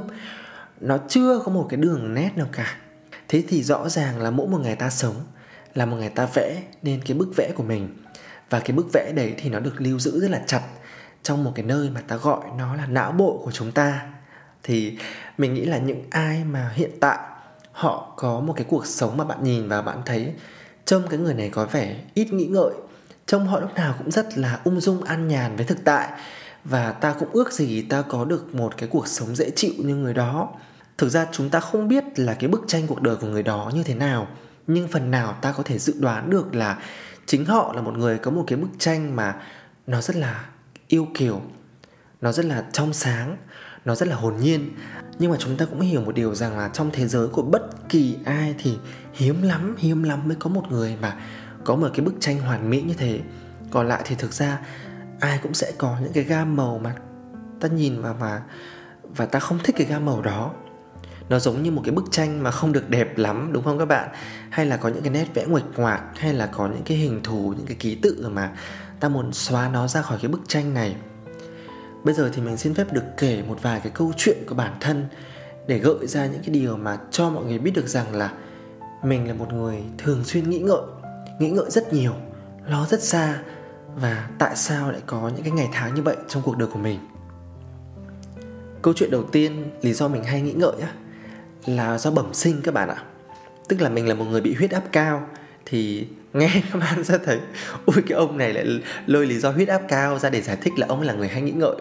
Nó 0.80 0.98
chưa 1.08 1.40
có 1.44 1.52
một 1.52 1.66
cái 1.70 1.76
đường 1.76 2.14
nét 2.14 2.30
nào 2.36 2.46
cả. 2.52 2.76
Thế 3.28 3.42
thì 3.48 3.62
rõ 3.62 3.88
ràng 3.88 4.22
là 4.22 4.30
mỗi 4.30 4.48
một 4.48 4.58
ngày 4.58 4.76
ta 4.76 4.90
sống 4.90 5.14
là 5.74 5.86
một 5.86 5.96
ngày 5.96 6.08
ta 6.08 6.26
vẽ 6.34 6.62
nên 6.82 7.00
cái 7.06 7.16
bức 7.16 7.28
vẽ 7.36 7.52
của 7.54 7.62
mình 7.62 7.88
và 8.50 8.60
cái 8.60 8.76
bức 8.76 8.86
vẽ 8.92 9.12
đấy 9.16 9.34
thì 9.38 9.50
nó 9.50 9.60
được 9.60 9.80
lưu 9.80 9.98
giữ 9.98 10.20
rất 10.20 10.30
là 10.30 10.42
chặt 10.46 10.62
trong 11.22 11.44
một 11.44 11.52
cái 11.54 11.64
nơi 11.64 11.90
mà 11.90 12.00
ta 12.00 12.16
gọi 12.16 12.40
nó 12.58 12.74
là 12.74 12.86
não 12.86 13.12
bộ 13.12 13.42
của 13.44 13.52
chúng 13.52 13.72
ta. 13.72 14.00
Thì 14.62 14.98
mình 15.38 15.54
nghĩ 15.54 15.64
là 15.64 15.78
những 15.78 16.04
ai 16.10 16.44
mà 16.44 16.70
hiện 16.74 16.90
tại 17.00 17.18
họ 17.72 18.12
có 18.16 18.40
một 18.40 18.52
cái 18.56 18.66
cuộc 18.68 18.86
sống 18.86 19.16
mà 19.16 19.24
bạn 19.24 19.44
nhìn 19.44 19.68
và 19.68 19.82
bạn 19.82 20.02
thấy 20.06 20.32
trông 20.84 21.02
cái 21.10 21.18
người 21.18 21.34
này 21.34 21.50
có 21.50 21.64
vẻ 21.64 21.96
ít 22.14 22.32
nghĩ 22.32 22.46
ngợi, 22.46 22.72
trông 23.26 23.46
họ 23.46 23.60
lúc 23.60 23.74
nào 23.74 23.94
cũng 23.98 24.10
rất 24.10 24.38
là 24.38 24.60
ung 24.64 24.80
dung, 24.80 25.02
an 25.02 25.28
nhàn 25.28 25.56
với 25.56 25.66
thực 25.66 25.84
tại. 25.84 26.08
Và 26.64 26.92
ta 26.92 27.14
cũng 27.18 27.28
ước 27.32 27.52
gì 27.52 27.82
ta 27.82 28.02
có 28.02 28.24
được 28.24 28.54
một 28.54 28.76
cái 28.76 28.88
cuộc 28.88 29.06
sống 29.06 29.36
dễ 29.36 29.50
chịu 29.50 29.72
như 29.78 29.94
người 29.94 30.14
đó. 30.14 30.48
Thực 30.98 31.08
ra 31.08 31.26
chúng 31.32 31.50
ta 31.50 31.60
không 31.60 31.88
biết 31.88 32.04
là 32.16 32.34
cái 32.34 32.48
bức 32.48 32.64
tranh 32.66 32.86
cuộc 32.86 33.02
đời 33.02 33.16
của 33.16 33.26
người 33.26 33.42
đó 33.42 33.70
như 33.74 33.82
thế 33.82 33.94
nào, 33.94 34.28
nhưng 34.66 34.88
phần 34.88 35.10
nào 35.10 35.38
ta 35.40 35.52
có 35.52 35.62
thể 35.62 35.78
dự 35.78 35.94
đoán 35.98 36.30
được 36.30 36.54
là 36.54 36.78
chính 37.28 37.44
họ 37.44 37.72
là 37.72 37.82
một 37.82 37.98
người 37.98 38.18
có 38.18 38.30
một 38.30 38.44
cái 38.46 38.58
bức 38.58 38.68
tranh 38.78 39.16
mà 39.16 39.36
nó 39.86 40.00
rất 40.00 40.16
là 40.16 40.44
yêu 40.88 41.06
kiều, 41.14 41.40
nó 42.20 42.32
rất 42.32 42.44
là 42.44 42.64
trong 42.72 42.92
sáng, 42.92 43.36
nó 43.84 43.94
rất 43.94 44.08
là 44.08 44.16
hồn 44.16 44.34
nhiên. 44.40 44.70
Nhưng 45.18 45.30
mà 45.30 45.36
chúng 45.40 45.56
ta 45.56 45.64
cũng 45.64 45.80
hiểu 45.80 46.00
một 46.00 46.14
điều 46.14 46.34
rằng 46.34 46.58
là 46.58 46.68
trong 46.68 46.90
thế 46.92 47.08
giới 47.08 47.28
của 47.28 47.42
bất 47.42 47.88
kỳ 47.88 48.16
ai 48.24 48.54
thì 48.58 48.78
hiếm 49.12 49.42
lắm 49.42 49.74
hiếm 49.78 50.02
lắm 50.02 50.28
mới 50.28 50.36
có 50.40 50.50
một 50.50 50.62
người 50.70 50.96
mà 51.00 51.16
có 51.64 51.76
một 51.76 51.88
cái 51.94 52.06
bức 52.06 52.14
tranh 52.20 52.38
hoàn 52.38 52.70
mỹ 52.70 52.82
như 52.82 52.94
thế. 52.94 53.20
Còn 53.70 53.88
lại 53.88 54.02
thì 54.04 54.14
thực 54.14 54.32
ra 54.32 54.60
ai 55.20 55.40
cũng 55.42 55.54
sẽ 55.54 55.72
có 55.78 55.96
những 56.02 56.12
cái 56.12 56.24
gam 56.24 56.56
màu 56.56 56.78
mà 56.78 56.94
ta 57.60 57.68
nhìn 57.68 58.02
vào 58.02 58.16
mà 58.20 58.42
và 59.02 59.26
ta 59.26 59.40
không 59.40 59.58
thích 59.64 59.74
cái 59.78 59.86
gam 59.86 60.04
màu 60.04 60.22
đó 60.22 60.52
nó 61.28 61.38
giống 61.38 61.62
như 61.62 61.70
một 61.70 61.82
cái 61.84 61.94
bức 61.94 62.04
tranh 62.10 62.42
mà 62.42 62.50
không 62.50 62.72
được 62.72 62.90
đẹp 62.90 63.18
lắm, 63.18 63.50
đúng 63.52 63.64
không 63.64 63.78
các 63.78 63.84
bạn? 63.84 64.08
Hay 64.50 64.66
là 64.66 64.76
có 64.76 64.88
những 64.88 65.02
cái 65.02 65.10
nét 65.10 65.26
vẽ 65.34 65.46
nguệch 65.46 65.78
ngoạc, 65.78 66.02
hay 66.16 66.34
là 66.34 66.46
có 66.46 66.66
những 66.68 66.82
cái 66.84 66.96
hình 66.96 67.20
thù, 67.22 67.54
những 67.56 67.66
cái 67.66 67.76
ký 67.80 67.94
tự 67.94 68.28
mà 68.32 68.52
ta 69.00 69.08
muốn 69.08 69.32
xóa 69.32 69.68
nó 69.68 69.88
ra 69.88 70.02
khỏi 70.02 70.18
cái 70.22 70.30
bức 70.30 70.40
tranh 70.48 70.74
này? 70.74 70.96
Bây 72.04 72.14
giờ 72.14 72.30
thì 72.34 72.42
mình 72.42 72.56
xin 72.56 72.74
phép 72.74 72.92
được 72.92 73.04
kể 73.16 73.42
một 73.48 73.58
vài 73.62 73.80
cái 73.80 73.92
câu 73.94 74.12
chuyện 74.16 74.38
của 74.48 74.54
bản 74.54 74.72
thân 74.80 75.06
để 75.66 75.78
gợi 75.78 76.06
ra 76.06 76.26
những 76.26 76.40
cái 76.40 76.50
điều 76.50 76.76
mà 76.76 76.98
cho 77.10 77.30
mọi 77.30 77.44
người 77.44 77.58
biết 77.58 77.72
được 77.74 77.86
rằng 77.86 78.14
là 78.14 78.32
mình 79.04 79.28
là 79.28 79.34
một 79.34 79.52
người 79.52 79.82
thường 79.98 80.24
xuyên 80.24 80.50
nghĩ 80.50 80.58
ngợi 80.58 80.82
nghĩ 81.38 81.50
ngợi 81.50 81.70
rất 81.70 81.92
nhiều, 81.92 82.12
lo 82.66 82.86
rất 82.86 83.02
xa. 83.02 83.38
Và 83.96 84.28
tại 84.38 84.56
sao 84.56 84.90
lại 84.92 85.00
có 85.06 85.30
những 85.34 85.42
cái 85.42 85.50
ngày 85.50 85.68
tháng 85.72 85.94
như 85.94 86.02
vậy 86.02 86.16
trong 86.28 86.42
cuộc 86.42 86.56
đời 86.56 86.68
của 86.72 86.78
mình? 86.78 86.98
Câu 88.82 88.94
chuyện 88.96 89.10
đầu 89.10 89.22
tiên, 89.22 89.70
lý 89.82 89.92
do 89.92 90.08
mình 90.08 90.24
hay 90.24 90.42
nghĩ 90.42 90.52
ngợi 90.52 90.80
á 90.80 90.92
là 91.76 91.98
do 91.98 92.10
bẩm 92.10 92.34
sinh 92.34 92.60
các 92.62 92.74
bạn 92.74 92.88
ạ. 92.88 93.02
Tức 93.68 93.80
là 93.80 93.88
mình 93.88 94.08
là 94.08 94.14
một 94.14 94.24
người 94.24 94.40
bị 94.40 94.54
huyết 94.54 94.70
áp 94.70 94.82
cao, 94.92 95.26
thì 95.66 96.06
nghe 96.32 96.50
các 96.72 96.78
bạn 96.78 97.04
sẽ 97.04 97.18
thấy, 97.24 97.38
ui, 97.86 98.02
cái 98.08 98.18
ông 98.18 98.38
này 98.38 98.52
lại 98.52 98.66
lôi 99.06 99.26
lý 99.26 99.38
do 99.38 99.50
huyết 99.50 99.68
áp 99.68 99.82
cao 99.88 100.18
ra 100.18 100.30
để 100.30 100.42
giải 100.42 100.56
thích 100.60 100.72
là 100.76 100.86
ông 100.86 101.00
là 101.00 101.12
người 101.12 101.28
hay 101.28 101.42
nghĩ 101.42 101.52
ngợi. 101.52 101.76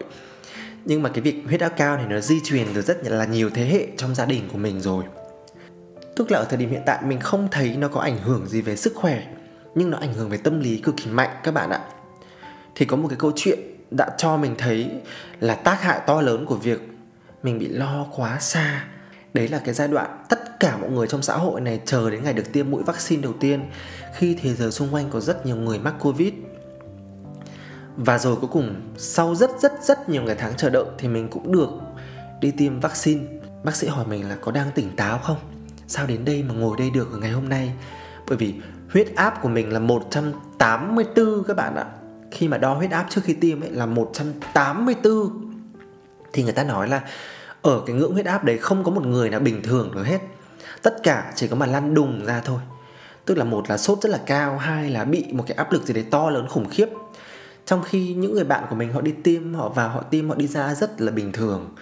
Nhưng 0.84 1.02
mà 1.02 1.08
cái 1.08 1.20
việc 1.20 1.42
huyết 1.46 1.60
áp 1.60 1.72
cao 1.76 1.96
này 1.96 2.06
nó 2.08 2.20
di 2.20 2.40
truyền 2.44 2.66
từ 2.74 2.82
rất 2.82 3.04
là 3.04 3.24
nhiều 3.24 3.50
thế 3.50 3.64
hệ 3.64 3.86
trong 3.96 4.14
gia 4.14 4.24
đình 4.24 4.48
của 4.52 4.58
mình 4.58 4.80
rồi. 4.80 5.04
Tức 6.16 6.30
là 6.30 6.38
ở 6.38 6.44
thời 6.44 6.58
điểm 6.58 6.70
hiện 6.70 6.82
tại 6.86 7.02
mình 7.02 7.20
không 7.20 7.48
thấy 7.50 7.76
nó 7.76 7.88
có 7.88 8.00
ảnh 8.00 8.18
hưởng 8.18 8.46
gì 8.46 8.60
về 8.60 8.76
sức 8.76 8.94
khỏe, 8.94 9.22
nhưng 9.74 9.90
nó 9.90 9.98
ảnh 9.98 10.14
hưởng 10.14 10.28
về 10.28 10.36
tâm 10.36 10.60
lý 10.60 10.78
cực 10.78 10.96
kỳ 10.96 11.10
mạnh 11.10 11.30
các 11.44 11.54
bạn 11.54 11.70
ạ. 11.70 11.80
Thì 12.74 12.86
có 12.86 12.96
một 12.96 13.08
cái 13.08 13.18
câu 13.18 13.32
chuyện 13.36 13.58
đã 13.90 14.10
cho 14.18 14.36
mình 14.36 14.54
thấy 14.58 14.90
là 15.40 15.54
tác 15.54 15.82
hại 15.82 16.00
to 16.06 16.20
lớn 16.20 16.46
của 16.46 16.54
việc 16.54 16.80
mình 17.42 17.58
bị 17.58 17.68
lo 17.68 18.06
quá 18.16 18.38
xa 18.40 18.84
đấy 19.38 19.48
là 19.48 19.58
cái 19.58 19.74
giai 19.74 19.88
đoạn 19.88 20.24
tất 20.28 20.60
cả 20.60 20.76
mọi 20.76 20.90
người 20.90 21.06
trong 21.06 21.22
xã 21.22 21.36
hội 21.36 21.60
này 21.60 21.80
chờ 21.84 22.10
đến 22.10 22.24
ngày 22.24 22.32
được 22.32 22.52
tiêm 22.52 22.70
mũi 22.70 22.82
vaccine 22.82 23.22
đầu 23.22 23.32
tiên, 23.40 23.70
khi 24.14 24.36
thế 24.42 24.54
giới 24.54 24.72
xung 24.72 24.94
quanh 24.94 25.10
có 25.10 25.20
rất 25.20 25.46
nhiều 25.46 25.56
người 25.56 25.78
mắc 25.78 25.94
covid. 26.00 26.32
Và 27.96 28.18
rồi 28.18 28.36
cuối 28.36 28.50
cùng, 28.52 28.74
sau 28.96 29.34
rất 29.34 29.50
rất 29.60 29.72
rất 29.82 30.08
nhiều 30.08 30.22
ngày 30.22 30.36
tháng 30.38 30.56
chờ 30.56 30.70
đợi 30.70 30.84
thì 30.98 31.08
mình 31.08 31.28
cũng 31.28 31.52
được 31.52 31.68
đi 32.40 32.50
tiêm 32.50 32.80
vaccine. 32.80 33.24
Bác 33.64 33.76
sĩ 33.76 33.86
hỏi 33.86 34.06
mình 34.08 34.28
là 34.28 34.36
có 34.40 34.52
đang 34.52 34.70
tỉnh 34.74 34.96
táo 34.96 35.18
không? 35.18 35.36
Sao 35.86 36.06
đến 36.06 36.24
đây 36.24 36.42
mà 36.42 36.54
ngồi 36.54 36.76
đây 36.78 36.90
được 36.90 37.12
ở 37.12 37.18
ngày 37.18 37.30
hôm 37.30 37.48
nay? 37.48 37.72
Bởi 38.28 38.36
vì 38.36 38.54
huyết 38.92 39.16
áp 39.16 39.38
của 39.42 39.48
mình 39.48 39.72
là 39.72 39.78
184 39.78 41.44
các 41.48 41.56
bạn 41.56 41.76
ạ. 41.76 41.84
Khi 42.30 42.48
mà 42.48 42.58
đo 42.58 42.74
huyết 42.74 42.90
áp 42.90 43.06
trước 43.10 43.20
khi 43.24 43.34
tiêm 43.34 43.60
ấy 43.60 43.70
là 43.70 43.86
184 43.86 45.52
thì 46.32 46.42
người 46.42 46.52
ta 46.52 46.64
nói 46.64 46.88
là 46.88 47.02
ở 47.62 47.82
cái 47.86 47.96
ngưỡng 47.96 48.12
huyết 48.12 48.26
áp 48.26 48.44
đấy 48.44 48.58
không 48.58 48.84
có 48.84 48.90
một 48.90 49.06
người 49.06 49.30
nào 49.30 49.40
bình 49.40 49.62
thường 49.62 49.90
được 49.94 50.04
hết. 50.04 50.20
Tất 50.82 51.02
cả 51.02 51.32
chỉ 51.36 51.48
có 51.48 51.56
mà 51.56 51.66
lăn 51.66 51.94
đùng 51.94 52.24
ra 52.24 52.40
thôi. 52.44 52.60
Tức 53.24 53.38
là 53.38 53.44
một 53.44 53.70
là 53.70 53.76
sốt 53.76 53.98
rất 54.02 54.08
là 54.08 54.20
cao, 54.26 54.58
hai 54.58 54.90
là 54.90 55.04
bị 55.04 55.24
một 55.32 55.44
cái 55.46 55.56
áp 55.56 55.72
lực 55.72 55.82
gì 55.82 55.94
đấy 55.94 56.04
to 56.10 56.30
lớn 56.30 56.46
khủng 56.48 56.68
khiếp. 56.68 56.88
Trong 57.66 57.82
khi 57.82 58.14
những 58.14 58.34
người 58.34 58.44
bạn 58.44 58.64
của 58.70 58.76
mình 58.76 58.92
họ 58.92 59.00
đi 59.00 59.12
tiêm, 59.22 59.54
họ 59.54 59.68
vào, 59.68 59.88
họ 59.88 60.02
tiêm, 60.02 60.28
họ 60.28 60.34
đi 60.34 60.46
ra 60.46 60.74
rất 60.74 61.00
là 61.00 61.12
bình 61.12 61.32
thường. 61.32 61.74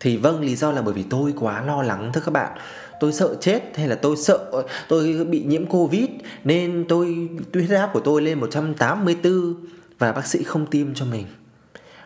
Thì 0.00 0.16
vâng 0.16 0.40
lý 0.40 0.56
do 0.56 0.72
là 0.72 0.82
bởi 0.82 0.94
vì 0.94 1.02
tôi 1.02 1.34
quá 1.40 1.62
lo 1.62 1.82
lắng, 1.82 2.10
thưa 2.14 2.20
các 2.24 2.30
bạn. 2.30 2.58
Tôi 3.00 3.12
sợ 3.12 3.34
chết 3.40 3.62
hay 3.74 3.88
là 3.88 3.94
tôi 3.94 4.16
sợ, 4.16 4.64
tôi 4.88 5.24
bị 5.24 5.42
nhiễm 5.42 5.66
covid, 5.66 6.08
nên 6.44 6.84
tôi, 6.88 7.28
huyết 7.54 7.70
áp 7.70 7.90
của 7.92 8.00
tôi 8.00 8.22
lên 8.22 8.40
184 8.40 9.54
và 9.98 10.12
bác 10.12 10.26
sĩ 10.26 10.42
không 10.42 10.66
tiêm 10.66 10.94
cho 10.94 11.04
mình. 11.04 11.26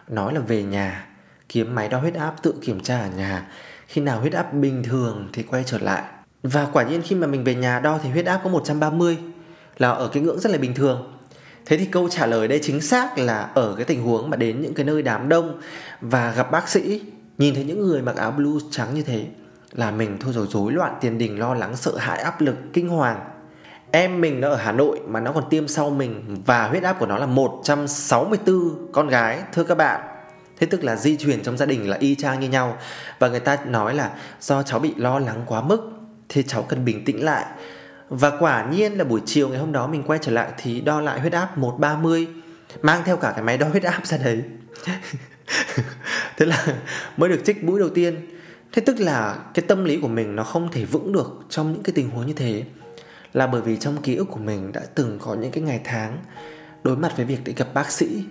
Nói 0.09 0.35
là 0.35 0.41
về 0.41 0.63
nhà 0.63 1.07
kiếm 1.49 1.75
máy 1.75 1.89
đo 1.89 1.99
huyết 1.99 2.15
áp 2.15 2.43
tự 2.43 2.55
kiểm 2.63 2.81
tra 2.81 3.01
ở 3.01 3.09
nhà. 3.17 3.47
Khi 3.87 4.01
nào 4.01 4.21
huyết 4.21 4.33
áp 4.33 4.55
bình 4.55 4.83
thường 4.83 5.29
thì 5.33 5.43
quay 5.43 5.65
trở 5.67 5.79
lại. 5.79 6.03
Và 6.43 6.67
quả 6.73 6.83
nhiên 6.85 7.03
khi 7.03 7.17
mà 7.17 7.27
mình 7.27 7.45
về 7.45 7.55
nhà 7.55 7.81
đo 7.81 7.99
thì 8.03 8.11
huyết 8.11 8.27
áp 8.27 8.41
có 8.45 8.51
130 8.51 9.19
là 9.79 9.91
ở 9.91 10.09
cái 10.09 10.23
ngưỡng 10.23 10.41
rất 10.41 10.53
là 10.53 10.59
bình 10.59 10.75
thường. 10.75 11.13
Thế 11.67 11.79
thì 11.79 11.85
câu 11.85 12.09
trả 12.09 12.27
lời 12.27 12.49
đây 12.49 12.61
chính 12.63 12.81
xác 12.81 13.19
là 13.19 13.51
ở 13.55 13.75
cái 13.77 13.85
tình 13.85 14.03
huống 14.03 14.31
mà 14.31 14.37
đến 14.37 14.63
những 14.63 14.75
cái 14.75 14.87
nơi 14.87 15.03
đám 15.03 15.29
đông 15.29 15.61
và 16.01 16.33
gặp 16.33 16.51
bác 16.51 16.69
sĩ, 16.69 17.03
nhìn 17.39 17.55
thấy 17.55 17.65
những 17.65 17.87
người 17.87 18.03
mặc 18.03 18.17
áo 18.17 18.31
blue 18.31 18.61
trắng 18.71 18.95
như 18.95 19.03
thế 19.03 19.27
là 19.73 19.91
mình 19.91 20.17
thôi 20.21 20.33
rồi 20.33 20.47
rối 20.51 20.73
loạn 20.73 20.95
tiền 21.01 21.19
đình, 21.19 21.39
lo 21.39 21.55
lắng, 21.55 21.77
sợ 21.77 21.97
hãi, 21.97 22.19
áp 22.19 22.41
lực, 22.41 22.57
kinh 22.73 22.89
hoàng. 22.89 23.21
Em 23.91 24.21
mình 24.21 24.41
nó 24.41 24.49
ở 24.49 24.57
Hà 24.57 24.73
Nội 24.73 25.01
mà 25.09 25.21
nó 25.21 25.33
còn 25.33 25.45
tiêm 25.51 25.69
sau 25.69 25.91
mình 25.91 26.43
và 26.47 26.69
huyết 26.69 26.83
áp 26.83 26.93
của 26.99 27.07
nó 27.07 27.19
là 27.19 27.27
164 27.27 28.89
con 28.93 29.09
gái, 29.09 29.43
thưa 29.53 29.65
các 29.65 29.75
bạn 29.75 30.16
thế 30.59 30.67
tức 30.67 30.85
là 30.85 30.97
di 30.97 31.17
truyền 31.17 31.43
trong 31.43 31.57
gia 31.57 31.67
đình 31.67 31.89
là 31.89 31.97
y 31.97 32.15
chang 32.15 32.41
như 32.41 32.49
nhau. 32.49 32.79
Và 33.19 33.29
người 33.29 33.41
ta 33.41 33.59
nói 33.67 33.95
là 33.95 34.11
do 34.41 34.63
cháu 34.63 34.79
bị 34.79 34.95
lo 34.97 35.19
lắng 35.19 35.43
quá 35.47 35.61
mức, 35.61 35.91
thì 36.29 36.43
cháu 36.43 36.63
cần 36.63 36.85
bình 36.85 37.05
tĩnh 37.05 37.25
lại. 37.25 37.45
Và 38.09 38.31
quả 38.39 38.67
nhiên 38.71 38.99
là 38.99 39.05
buổi 39.05 39.21
chiều 39.27 39.49
ngày 39.49 39.59
hôm 39.59 39.73
đó 39.73 39.87
mình 39.87 40.03
quay 40.03 40.19
trở 40.23 40.33
lại 40.33 40.49
thì 40.59 40.81
đo 40.81 41.01
lại 41.01 41.21
huyết 41.21 41.33
áp 41.33 41.59
130 41.59 42.27
mang 42.83 43.03
theo 43.05 43.17
cả 43.17 43.33
cái 43.33 43.43
máy 43.43 43.59
đo 43.59 43.69
huyết 43.69 43.83
áp 43.83 44.07
ra 44.07 44.17
đấy. 44.17 44.43
Thế 46.37 46.47
là 46.47 46.67
mới 47.17 47.29
được 47.29 47.41
trích 47.45 47.65
mũi 47.65 47.81
đầu 47.81 47.89
tiên. 47.89 48.27
Thế 48.73 48.83
tức 48.87 49.01
là 49.01 49.37
cái 49.55 49.65
tâm 49.69 49.85
lý 49.85 50.01
của 50.01 50.09
mình 50.09 50.37
nó 50.37 50.45
không 50.45 50.71
thể 50.73 50.85
vững 50.85 51.13
được 51.13 51.41
trong 51.49 51.73
những 51.73 51.83
cái 51.83 51.93
tình 51.95 52.11
huống 52.11 52.27
như 52.27 52.33
thế. 52.33 52.65
Là 53.33 53.47
bởi 53.47 53.61
vì 53.63 53.77
trong 53.77 54.03
ký 54.03 54.17
ức 54.17 54.25
của 54.25 54.41
mình 54.41 54.73
đã 54.73 54.81
từng 54.95 55.19
có 55.19 55.35
những 55.35 55.51
cái 55.51 55.63
ngày 55.63 55.81
tháng 55.85 56.19
đối 56.83 56.97
mặt 56.97 57.17
với 57.17 57.27
việc 57.27 57.39
để 57.45 57.53
gặp 57.57 57.75
bác 57.75 57.91
sĩ 57.91 58.25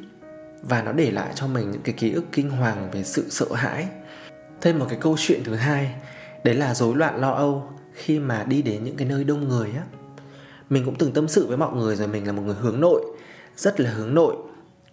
và 0.62 0.82
nó 0.82 0.92
để 0.92 1.12
lại 1.12 1.32
cho 1.36 1.48
mình 1.48 1.72
những 1.72 1.82
cái 1.82 1.96
ký 1.98 2.12
ức 2.12 2.24
kinh 2.32 2.50
hoàng 2.50 2.90
về 2.92 3.04
sự 3.04 3.26
sợ 3.30 3.46
hãi. 3.54 3.88
Thêm 4.62 4.80
một 4.80 4.86
cái 4.90 4.98
câu 5.02 5.16
chuyện 5.20 5.44
thứ 5.44 5.56
hai, 5.56 5.96
đấy 6.44 6.56
là 6.56 6.74
rối 6.74 6.96
loạn 6.96 7.22
lo 7.22 7.32
âu 7.32 7.70
khi 7.94 8.20
mà 8.20 8.44
đi 8.44 8.62
đến 8.62 8.84
những 8.84 8.96
cái 8.96 9.08
nơi 9.08 9.24
đông 9.24 9.48
người 9.48 9.70
á. 9.76 9.84
Mình 10.70 10.86
cũng 10.86 10.96
từng 10.96 11.12
tâm 11.12 11.28
sự 11.28 11.48
với 11.48 11.58
mọi 11.58 11.76
người 11.76 11.96
rồi, 11.96 12.08
mình 12.08 12.28
là 12.28 12.32
một 12.34 12.42
người 12.42 12.56
hướng 12.56 12.80
nội, 12.80 13.02
rất 13.58 13.80
là 13.80 13.92
hướng 13.92 14.14
nội, 14.14 14.36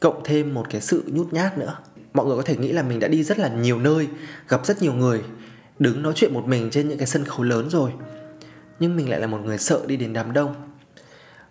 cộng 0.01 0.21
thêm 0.25 0.55
một 0.55 0.67
cái 0.71 0.81
sự 0.81 1.05
nhút 1.07 1.33
nhát 1.33 1.59
nữa. 1.59 1.77
Mọi 2.13 2.27
người 2.27 2.37
có 2.37 2.43
thể 2.43 2.57
nghĩ 2.57 2.73
là 2.73 2.83
mình 2.83 3.01
đã 3.01 3.09
đi 3.09 3.23
rất 3.23 3.39
là 3.39 3.49
nhiều 3.49 3.79
nơi, 3.79 4.09
gặp 4.49 4.67
rất 4.67 4.83
nhiều 4.83 4.95
người, 4.95 5.23
đứng 5.79 6.03
nói 6.03 6.13
chuyện 6.17 6.35
một 6.35 6.47
mình 6.47 6.71
trên 6.71 6.89
những 6.89 6.99
cái 6.99 7.07
sân 7.07 7.25
khấu 7.25 7.43
lớn 7.43 7.71
rồi, 7.71 7.91
nhưng 8.81 8.97
mình 8.97 9.11
lại 9.11 9.21
là 9.21 9.27
một 9.27 9.39
người 9.45 9.59
sợ 9.59 9.81
đi 9.87 9.97
đến 9.97 10.13
đám 10.13 10.33
đông. 10.33 10.55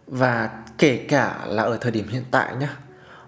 Và 0.08 0.63
kể 0.77 1.06
cả 1.10 1.46
là 1.48 1.63
ở 1.63 1.77
thời 1.82 1.91
điểm 1.91 2.08
hiện 2.08 2.24
tại 2.32 2.56
nhá 2.56 2.77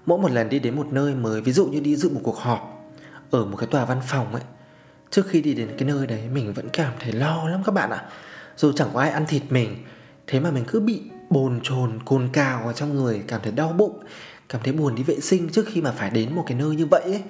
mỗi 0.05 0.19
một 0.19 0.31
lần 0.31 0.49
đi 0.49 0.59
đến 0.59 0.75
một 0.75 0.87
nơi 0.91 1.15
mới, 1.15 1.41
ví 1.41 1.51
dụ 1.51 1.65
như 1.65 1.79
đi 1.79 1.95
dự 1.95 2.09
một 2.09 2.21
cuộc 2.23 2.37
họp 2.37 2.89
ở 3.31 3.45
một 3.45 3.57
cái 3.57 3.67
tòa 3.67 3.85
văn 3.85 4.01
phòng 4.07 4.33
ấy, 4.33 4.43
trước 5.09 5.27
khi 5.27 5.41
đi 5.41 5.53
đến 5.53 5.69
cái 5.77 5.87
nơi 5.87 6.07
đấy 6.07 6.21
mình 6.33 6.53
vẫn 6.53 6.69
cảm 6.73 6.93
thấy 6.99 7.11
lo 7.11 7.49
lắm 7.49 7.61
các 7.65 7.71
bạn 7.71 7.89
ạ. 7.89 8.03
Dù 8.57 8.71
chẳng 8.71 8.89
có 8.93 8.99
ai 8.99 9.09
ăn 9.09 9.25
thịt 9.27 9.43
mình, 9.49 9.75
thế 10.27 10.39
mà 10.39 10.51
mình 10.51 10.63
cứ 10.67 10.79
bị 10.79 11.01
bồn 11.29 11.59
chồn, 11.63 11.99
cồn 12.05 12.29
cào 12.33 12.67
ở 12.67 12.73
trong 12.73 12.95
người, 12.95 13.23
cảm 13.27 13.41
thấy 13.43 13.51
đau 13.51 13.73
bụng, 13.73 13.99
cảm 14.49 14.61
thấy 14.63 14.73
buồn 14.73 14.95
đi 14.95 15.03
vệ 15.03 15.19
sinh 15.19 15.49
trước 15.49 15.65
khi 15.67 15.81
mà 15.81 15.91
phải 15.91 16.09
đến 16.09 16.35
một 16.35 16.43
cái 16.47 16.57
nơi 16.57 16.75
như 16.75 16.85
vậy 16.85 17.01
ấy. 17.01 17.21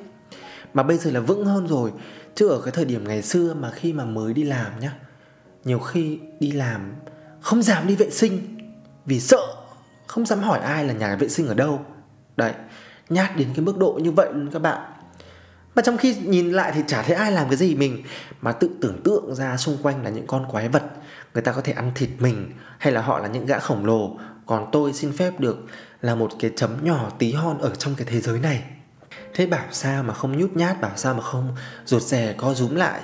Mà 0.73 0.83
bây 0.83 0.97
giờ 0.97 1.11
là 1.11 1.19
vững 1.19 1.45
hơn 1.45 1.67
rồi, 1.67 1.91
chứ 2.35 2.49
ở 2.49 2.61
cái 2.61 2.71
thời 2.71 2.85
điểm 2.85 3.07
ngày 3.07 3.21
xưa 3.21 3.53
mà 3.53 3.71
khi 3.71 3.93
mà 3.93 4.05
mới 4.05 4.33
đi 4.33 4.43
làm 4.43 4.79
nhá, 4.79 4.93
nhiều 5.63 5.79
khi 5.79 6.19
đi 6.39 6.51
làm 6.51 6.93
không 7.41 7.61
dám 7.63 7.87
đi 7.87 7.95
vệ 7.95 8.09
sinh 8.09 8.57
vì 9.05 9.19
sợ 9.19 9.41
không 10.07 10.25
dám 10.25 10.39
hỏi 10.39 10.59
ai 10.59 10.85
là 10.85 10.93
nhà 10.93 11.15
vệ 11.15 11.29
sinh 11.29 11.47
ở 11.47 11.53
đâu 11.53 11.85
đấy, 12.37 12.53
nhát 13.09 13.37
đến 13.37 13.47
cái 13.55 13.65
mức 13.65 13.77
độ 13.77 13.99
như 14.03 14.11
vậy 14.11 14.29
luôn 14.33 14.49
các 14.53 14.59
bạn. 14.59 14.81
Mà 15.75 15.81
trong 15.81 15.97
khi 15.97 16.15
nhìn 16.15 16.51
lại 16.51 16.71
thì 16.75 16.81
chả 16.87 17.01
thấy 17.01 17.15
ai 17.15 17.31
làm 17.31 17.47
cái 17.49 17.57
gì 17.57 17.75
mình, 17.75 18.03
mà 18.41 18.51
tự 18.51 18.69
tưởng 18.81 19.01
tượng 19.03 19.35
ra 19.35 19.57
xung 19.57 19.77
quanh 19.83 20.03
là 20.03 20.09
những 20.09 20.27
con 20.27 20.45
quái 20.51 20.69
vật, 20.69 20.83
người 21.33 21.43
ta 21.43 21.51
có 21.51 21.61
thể 21.61 21.73
ăn 21.73 21.91
thịt 21.95 22.09
mình, 22.19 22.51
hay 22.77 22.93
là 22.93 23.01
họ 23.01 23.19
là 23.19 23.27
những 23.27 23.45
gã 23.45 23.59
khổng 23.59 23.85
lồ. 23.85 24.17
Còn 24.45 24.69
tôi 24.71 24.93
xin 24.93 25.11
phép 25.11 25.39
được 25.39 25.57
là 26.01 26.15
một 26.15 26.31
cái 26.39 26.51
chấm 26.55 26.85
nhỏ 26.85 27.09
tí 27.19 27.31
hon 27.31 27.57
ở 27.57 27.75
trong 27.75 27.95
cái 27.95 28.07
thế 28.09 28.21
giới 28.21 28.39
này. 28.39 28.63
Thế 29.33 29.45
bảo 29.45 29.65
sao 29.71 30.03
mà 30.03 30.13
không 30.13 30.37
nhút 30.37 30.53
nhát, 30.53 30.81
bảo 30.81 30.91
sao 30.95 31.13
mà 31.13 31.21
không 31.21 31.55
rụt 31.85 32.01
rè, 32.01 32.33
co 32.37 32.53
rúm 32.53 32.75
lại. 32.75 33.01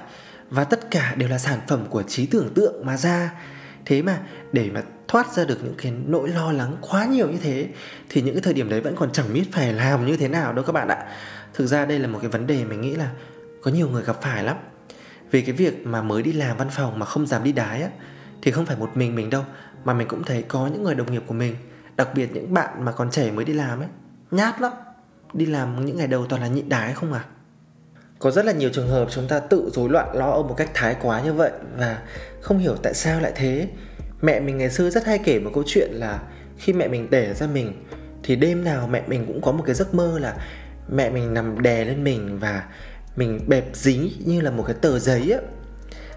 Và 0.49 0.63
tất 0.63 0.91
cả 0.91 1.15
đều 1.15 1.29
là 1.29 1.37
sản 1.37 1.59
phẩm 1.67 1.85
của 1.89 2.03
trí 2.03 2.25
tưởng 2.25 2.53
tượng 2.53 2.85
mà 2.85 2.97
ra 2.97 3.31
thế 3.85 4.01
mà 4.01 4.19
để 4.51 4.69
mà 4.69 4.83
thoát 5.07 5.33
ra 5.33 5.45
được 5.45 5.63
những 5.63 5.75
cái 5.77 5.93
nỗi 6.05 6.29
lo 6.29 6.51
lắng 6.51 6.75
quá 6.81 7.05
nhiều 7.05 7.29
như 7.29 7.37
thế, 7.43 7.67
thì 8.09 8.21
những 8.21 8.35
cái 8.35 8.41
thời 8.41 8.53
điểm 8.53 8.69
đấy 8.69 8.81
vẫn 8.81 8.95
còn 8.95 9.11
chẳng 9.11 9.33
biết 9.33 9.45
phải 9.51 9.73
làm 9.73 10.05
như 10.05 10.17
thế 10.17 10.27
nào 10.27 10.53
đâu 10.53 10.65
các 10.65 10.73
bạn 10.73 10.87
ạ. 10.87 11.05
Thực 11.53 11.67
ra 11.67 11.85
đây 11.85 11.99
là 11.99 12.07
một 12.07 12.19
cái 12.21 12.29
vấn 12.29 12.47
đề 12.47 12.65
mình 12.65 12.81
nghĩ 12.81 12.95
là 12.95 13.11
có 13.61 13.71
nhiều 13.71 13.89
người 13.89 14.03
gặp 14.03 14.21
phải 14.21 14.43
lắm. 14.43 14.57
Về 15.31 15.41
cái 15.41 15.51
việc 15.51 15.87
mà 15.87 16.01
mới 16.01 16.23
đi 16.23 16.31
làm 16.31 16.57
văn 16.57 16.69
phòng 16.69 16.99
mà 16.99 17.05
không 17.05 17.27
dám 17.27 17.43
đi 17.43 17.51
đái 17.51 17.81
á, 17.81 17.89
thì 18.41 18.51
không 18.51 18.65
phải 18.65 18.77
một 18.77 18.97
mình 18.97 19.15
mình 19.15 19.29
đâu, 19.29 19.43
mà 19.83 19.93
mình 19.93 20.07
cũng 20.07 20.23
thấy 20.23 20.41
có 20.41 20.67
những 20.67 20.83
người 20.83 20.95
đồng 20.95 21.11
nghiệp 21.11 21.23
của 21.27 21.33
mình, 21.33 21.55
đặc 21.95 22.09
biệt 22.15 22.29
những 22.33 22.53
bạn 22.53 22.85
mà 22.85 22.91
còn 22.91 23.11
trẻ 23.11 23.31
mới 23.31 23.45
đi 23.45 23.53
làm 23.53 23.79
ấy, 23.79 23.87
nhát 24.31 24.61
lắm. 24.61 24.71
Đi 25.33 25.45
làm 25.45 25.85
những 25.85 25.97
ngày 25.97 26.07
đầu 26.07 26.25
toàn 26.25 26.41
là 26.41 26.47
nhịn 26.47 26.69
đái 26.69 26.93
không 26.93 27.13
à? 27.13 27.25
Có 28.19 28.31
rất 28.31 28.45
là 28.45 28.51
nhiều 28.51 28.69
trường 28.73 28.87
hợp 28.87 29.07
chúng 29.11 29.27
ta 29.27 29.39
tự 29.39 29.69
rối 29.73 29.89
loạn 29.89 30.15
lo 30.15 30.31
âu 30.31 30.43
một 30.43 30.55
cách 30.57 30.71
thái 30.73 30.95
quá 31.01 31.21
như 31.21 31.33
vậy 31.33 31.51
và 31.77 32.01
không 32.41 32.57
hiểu 32.57 32.75
tại 32.83 32.93
sao 32.93 33.19
lại 33.19 33.31
thế. 33.35 33.67
Mẹ 34.21 34.39
mình 34.39 34.57
ngày 34.57 34.69
xưa 34.69 34.89
rất 34.89 35.05
hay 35.05 35.19
kể 35.23 35.39
một 35.39 35.51
câu 35.53 35.63
chuyện 35.67 35.91
là 35.93 36.19
khi 36.57 36.73
mẹ 36.73 36.87
mình 36.87 37.09
đẻ 37.09 37.33
ra 37.33 37.47
mình, 37.47 37.85
thì 38.23 38.35
đêm 38.35 38.63
nào 38.63 38.87
mẹ 38.91 39.03
mình 39.07 39.25
cũng 39.27 39.41
có 39.41 39.51
một 39.51 39.63
cái 39.65 39.75
giấc 39.75 39.93
mơ 39.93 40.19
là 40.19 40.35
mẹ 40.89 41.09
mình 41.09 41.33
nằm 41.33 41.61
đè 41.61 41.85
lên 41.85 42.03
mình 42.03 42.39
và 42.39 42.63
mình 43.15 43.39
bẹp 43.47 43.65
dính 43.73 44.09
như 44.25 44.41
là 44.41 44.51
một 44.51 44.63
cái 44.67 44.75
tờ 44.81 44.99
giấy 44.99 45.31
á. 45.31 45.39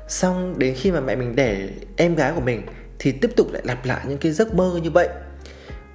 Xong 0.09 0.59
đến 0.59 0.75
khi 0.79 0.93
mà 0.93 1.01
mẹ 1.01 1.17
mình 1.17 1.37
đẻ 1.37 1.69
em 1.97 2.15
gái 2.15 2.33
của 2.35 2.41
mình, 2.41 2.63
thì 2.99 3.13
tiếp 3.13 3.31
tục 3.37 3.53
lại 3.53 3.63
lặp 3.67 3.85
lại 3.85 4.05
những 4.09 4.19
cái 4.19 4.33
giấc 4.33 4.55
mơ 4.55 4.81
như 4.83 4.91
vậy 4.91 5.09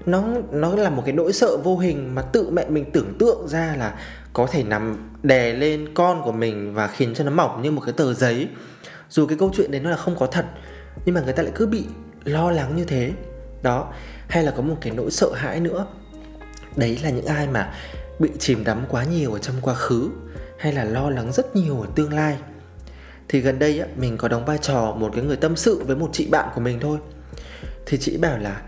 nó 0.08 0.24
nó 0.52 0.76
là 0.76 0.90
một 0.90 1.04
cái 1.06 1.14
nỗi 1.14 1.34
sợ 1.34 1.58
vô 1.58 1.78
hình 1.78 2.16
mà 2.16 2.22
tự 2.22 2.50
mẹ 2.50 2.66
mình 2.70 2.92
tưởng 2.92 3.18
tượng 3.20 3.48
ra 3.48 3.76
là 3.78 4.00
có 4.34 4.48
thể 4.52 4.64
nằm 4.64 5.10
đè 5.24 5.54
lên 5.54 5.94
con 5.94 6.22
của 6.24 6.32
mình 6.32 6.74
và 6.74 6.88
khiến 6.88 7.14
cho 7.14 7.24
nó 7.24 7.32
mỏng 7.32 7.62
như 7.62 7.72
một 7.72 7.82
cái 7.86 7.94
tờ 7.94 8.14
giấy. 8.14 8.48
Dù 9.10 9.26
cái 9.26 9.38
câu 9.38 9.52
chuyện 9.54 9.72
đấy 9.72 9.82
nó 9.82 9.90
là 9.90 9.98
không 9.98 10.16
có 10.20 10.28
thật 10.28 10.46
nhưng 11.06 11.16
mà 11.16 11.22
người 11.22 11.34
ta 11.34 11.44
lại 11.44 11.52
cứ 11.56 11.68
bị 11.68 11.84
lo 12.24 12.52
lắng 12.52 12.76
như 12.76 12.86
thế. 12.86 13.12
Đó 13.62 13.94
hay 14.28 14.44
là 14.44 14.52
có 14.52 14.62
một 14.62 14.76
cái 14.82 14.94
nỗi 14.96 15.12
sợ 15.12 15.34
hãi 15.36 15.60
nữa. 15.60 15.86
Đấy 16.76 17.00
là 17.04 17.10
những 17.10 17.26
ai 17.26 17.48
mà 17.48 17.74
bị 18.20 18.30
chìm 18.40 18.64
đắm 18.64 18.86
quá 18.90 19.04
nhiều 19.04 19.34
ở 19.34 19.40
trong 19.40 19.56
quá 19.62 19.74
khứ 19.74 20.10
hay 20.60 20.74
là 20.74 20.84
lo 20.84 21.10
lắng 21.10 21.32
rất 21.32 21.56
nhiều 21.56 21.82
ở 21.82 21.88
tương 21.96 22.14
lai. 22.14 22.38
Thì 23.28 23.42
gần 23.42 23.60
đây 23.60 23.80
á, 23.80 23.88
mình 23.96 24.18
có 24.18 24.28
đóng 24.28 24.46
vai 24.46 24.58
trò 24.58 24.96
một 25.00 25.12
cái 25.16 25.24
người 25.24 25.38
tâm 25.38 25.56
sự 25.56 25.84
với 25.84 25.96
một 25.96 26.10
chị 26.14 26.28
bạn 26.32 26.50
của 26.56 26.62
mình 26.62 26.80
thôi. 26.80 26.98
Thì 27.86 27.98
chị 27.98 28.18
bảo 28.18 28.38
là 28.38 28.62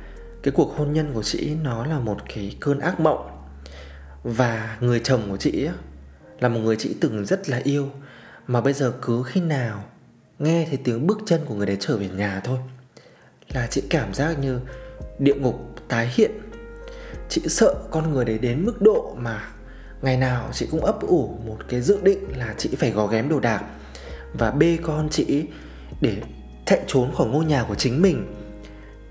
cái 0.44 0.52
cuộc 0.52 0.78
hôn 0.78 0.94
nhân 0.94 1.12
của 1.14 1.24
chị 1.24 1.56
nó 1.64 1.86
là 1.86 2.00
một 2.00 2.18
cái 2.36 2.58
cơn 2.60 2.80
ác 2.80 3.00
mộng. 3.00 3.30
Và 4.24 4.78
người 4.80 5.00
chồng 5.00 5.22
của 5.30 5.38
chị 5.38 5.66
á, 5.66 5.74
là 6.40 6.50
một 6.50 6.60
người 6.60 6.76
chị 6.76 6.96
từng 7.02 7.26
rất 7.26 7.50
là 7.50 7.62
yêu. 7.64 7.90
Mà 8.48 8.62
bây 8.62 8.74
giờ 8.74 8.94
cứ 9.02 9.24
khi 9.24 9.42
nào 9.42 9.84
nghe 10.40 10.66
thấy 10.70 10.78
tiếng 10.78 11.08
bước 11.08 11.20
chân 11.26 11.42
của 11.46 11.56
người 11.56 11.68
đấy 11.68 11.78
trở 11.80 11.98
về 11.98 12.10
nhà 12.10 12.42
thôi 12.44 12.58
là 13.54 13.68
chị 13.68 13.84
cảm 13.90 14.14
giác 14.14 14.40
như 14.40 14.60
địa 15.20 15.36
ngục 15.36 15.76
tái 15.88 16.10
hiện. 16.14 16.32
Chị 17.30 17.42
sợ 17.48 17.76
con 17.92 18.14
người 18.14 18.26
đấy 18.26 18.38
đến 18.38 18.66
mức 18.66 18.82
độ 18.82 19.16
mà 19.20 19.50
ngày 20.02 20.18
nào 20.18 20.50
chị 20.54 20.68
cũng 20.72 20.86
ấp 20.86 21.02
ủ 21.02 21.40
một 21.48 21.58
cái 21.68 21.82
dự 21.82 22.00
định 22.04 22.38
là 22.38 22.56
chị 22.58 22.70
phải 22.78 22.92
gò 22.92 23.08
ghém 23.08 23.30
đồ 23.30 23.40
đạc 23.40 23.64
và 24.34 24.52
bê 24.52 24.78
con 24.84 25.10
chị 25.10 25.46
để 26.02 26.16
chạy 26.66 26.80
trốn 26.88 27.12
khỏi 27.18 27.28
ngôi 27.28 27.46
nhà 27.46 27.64
của 27.68 27.76
chính 27.76 28.02
mình 28.02 28.39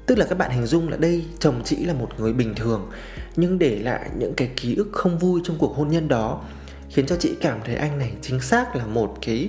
tức 0.08 0.18
là 0.18 0.26
các 0.26 0.38
bạn 0.38 0.50
hình 0.50 0.66
dung 0.66 0.88
là 0.88 0.96
đây, 0.96 1.24
chồng 1.38 1.62
chị 1.64 1.84
là 1.84 1.94
một 1.94 2.08
người 2.18 2.32
bình 2.32 2.54
thường, 2.54 2.90
nhưng 3.36 3.58
để 3.58 3.78
lại 3.78 4.10
những 4.18 4.34
cái 4.34 4.50
ký 4.56 4.74
ức 4.74 4.88
không 4.92 5.18
vui 5.18 5.40
trong 5.44 5.58
cuộc 5.58 5.76
hôn 5.76 5.88
nhân 5.88 6.08
đó, 6.08 6.42
khiến 6.90 7.06
cho 7.06 7.16
chị 7.16 7.36
cảm 7.40 7.60
thấy 7.64 7.74
anh 7.74 7.98
này 7.98 8.12
chính 8.22 8.40
xác 8.40 8.76
là 8.76 8.86
một 8.86 9.18
cái 9.22 9.48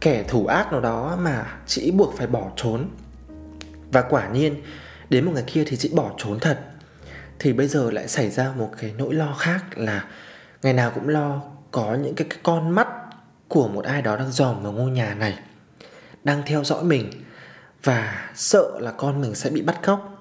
kẻ 0.00 0.24
thủ 0.28 0.46
ác 0.46 0.72
nào 0.72 0.80
đó 0.80 1.18
mà 1.20 1.46
chị 1.66 1.90
buộc 1.90 2.14
phải 2.16 2.26
bỏ 2.26 2.50
trốn. 2.56 2.88
Và 3.92 4.02
quả 4.02 4.28
nhiên, 4.28 4.62
đến 5.10 5.24
một 5.24 5.32
ngày 5.34 5.44
kia 5.46 5.64
thì 5.66 5.76
chị 5.76 5.90
bỏ 5.94 6.10
trốn 6.18 6.40
thật. 6.40 6.60
Thì 7.38 7.52
bây 7.52 7.68
giờ 7.68 7.90
lại 7.90 8.08
xảy 8.08 8.30
ra 8.30 8.52
một 8.56 8.70
cái 8.80 8.94
nỗi 8.98 9.14
lo 9.14 9.34
khác 9.38 9.78
là 9.78 10.04
ngày 10.62 10.72
nào 10.72 10.90
cũng 10.94 11.08
lo 11.08 11.42
có 11.70 11.94
những 11.94 12.14
cái 12.14 12.26
con 12.42 12.70
mắt 12.70 12.88
của 13.48 13.68
một 13.68 13.84
ai 13.84 14.02
đó 14.02 14.16
đang 14.16 14.30
dòm 14.30 14.62
vào 14.62 14.72
ngôi 14.72 14.90
nhà 14.90 15.14
này, 15.14 15.38
đang 16.24 16.42
theo 16.46 16.64
dõi 16.64 16.84
mình 16.84 17.10
và 17.84 18.30
sợ 18.34 18.78
là 18.80 18.90
con 18.90 19.20
mình 19.20 19.34
sẽ 19.34 19.50
bị 19.50 19.62
bắt 19.62 19.82
cóc. 19.82 20.14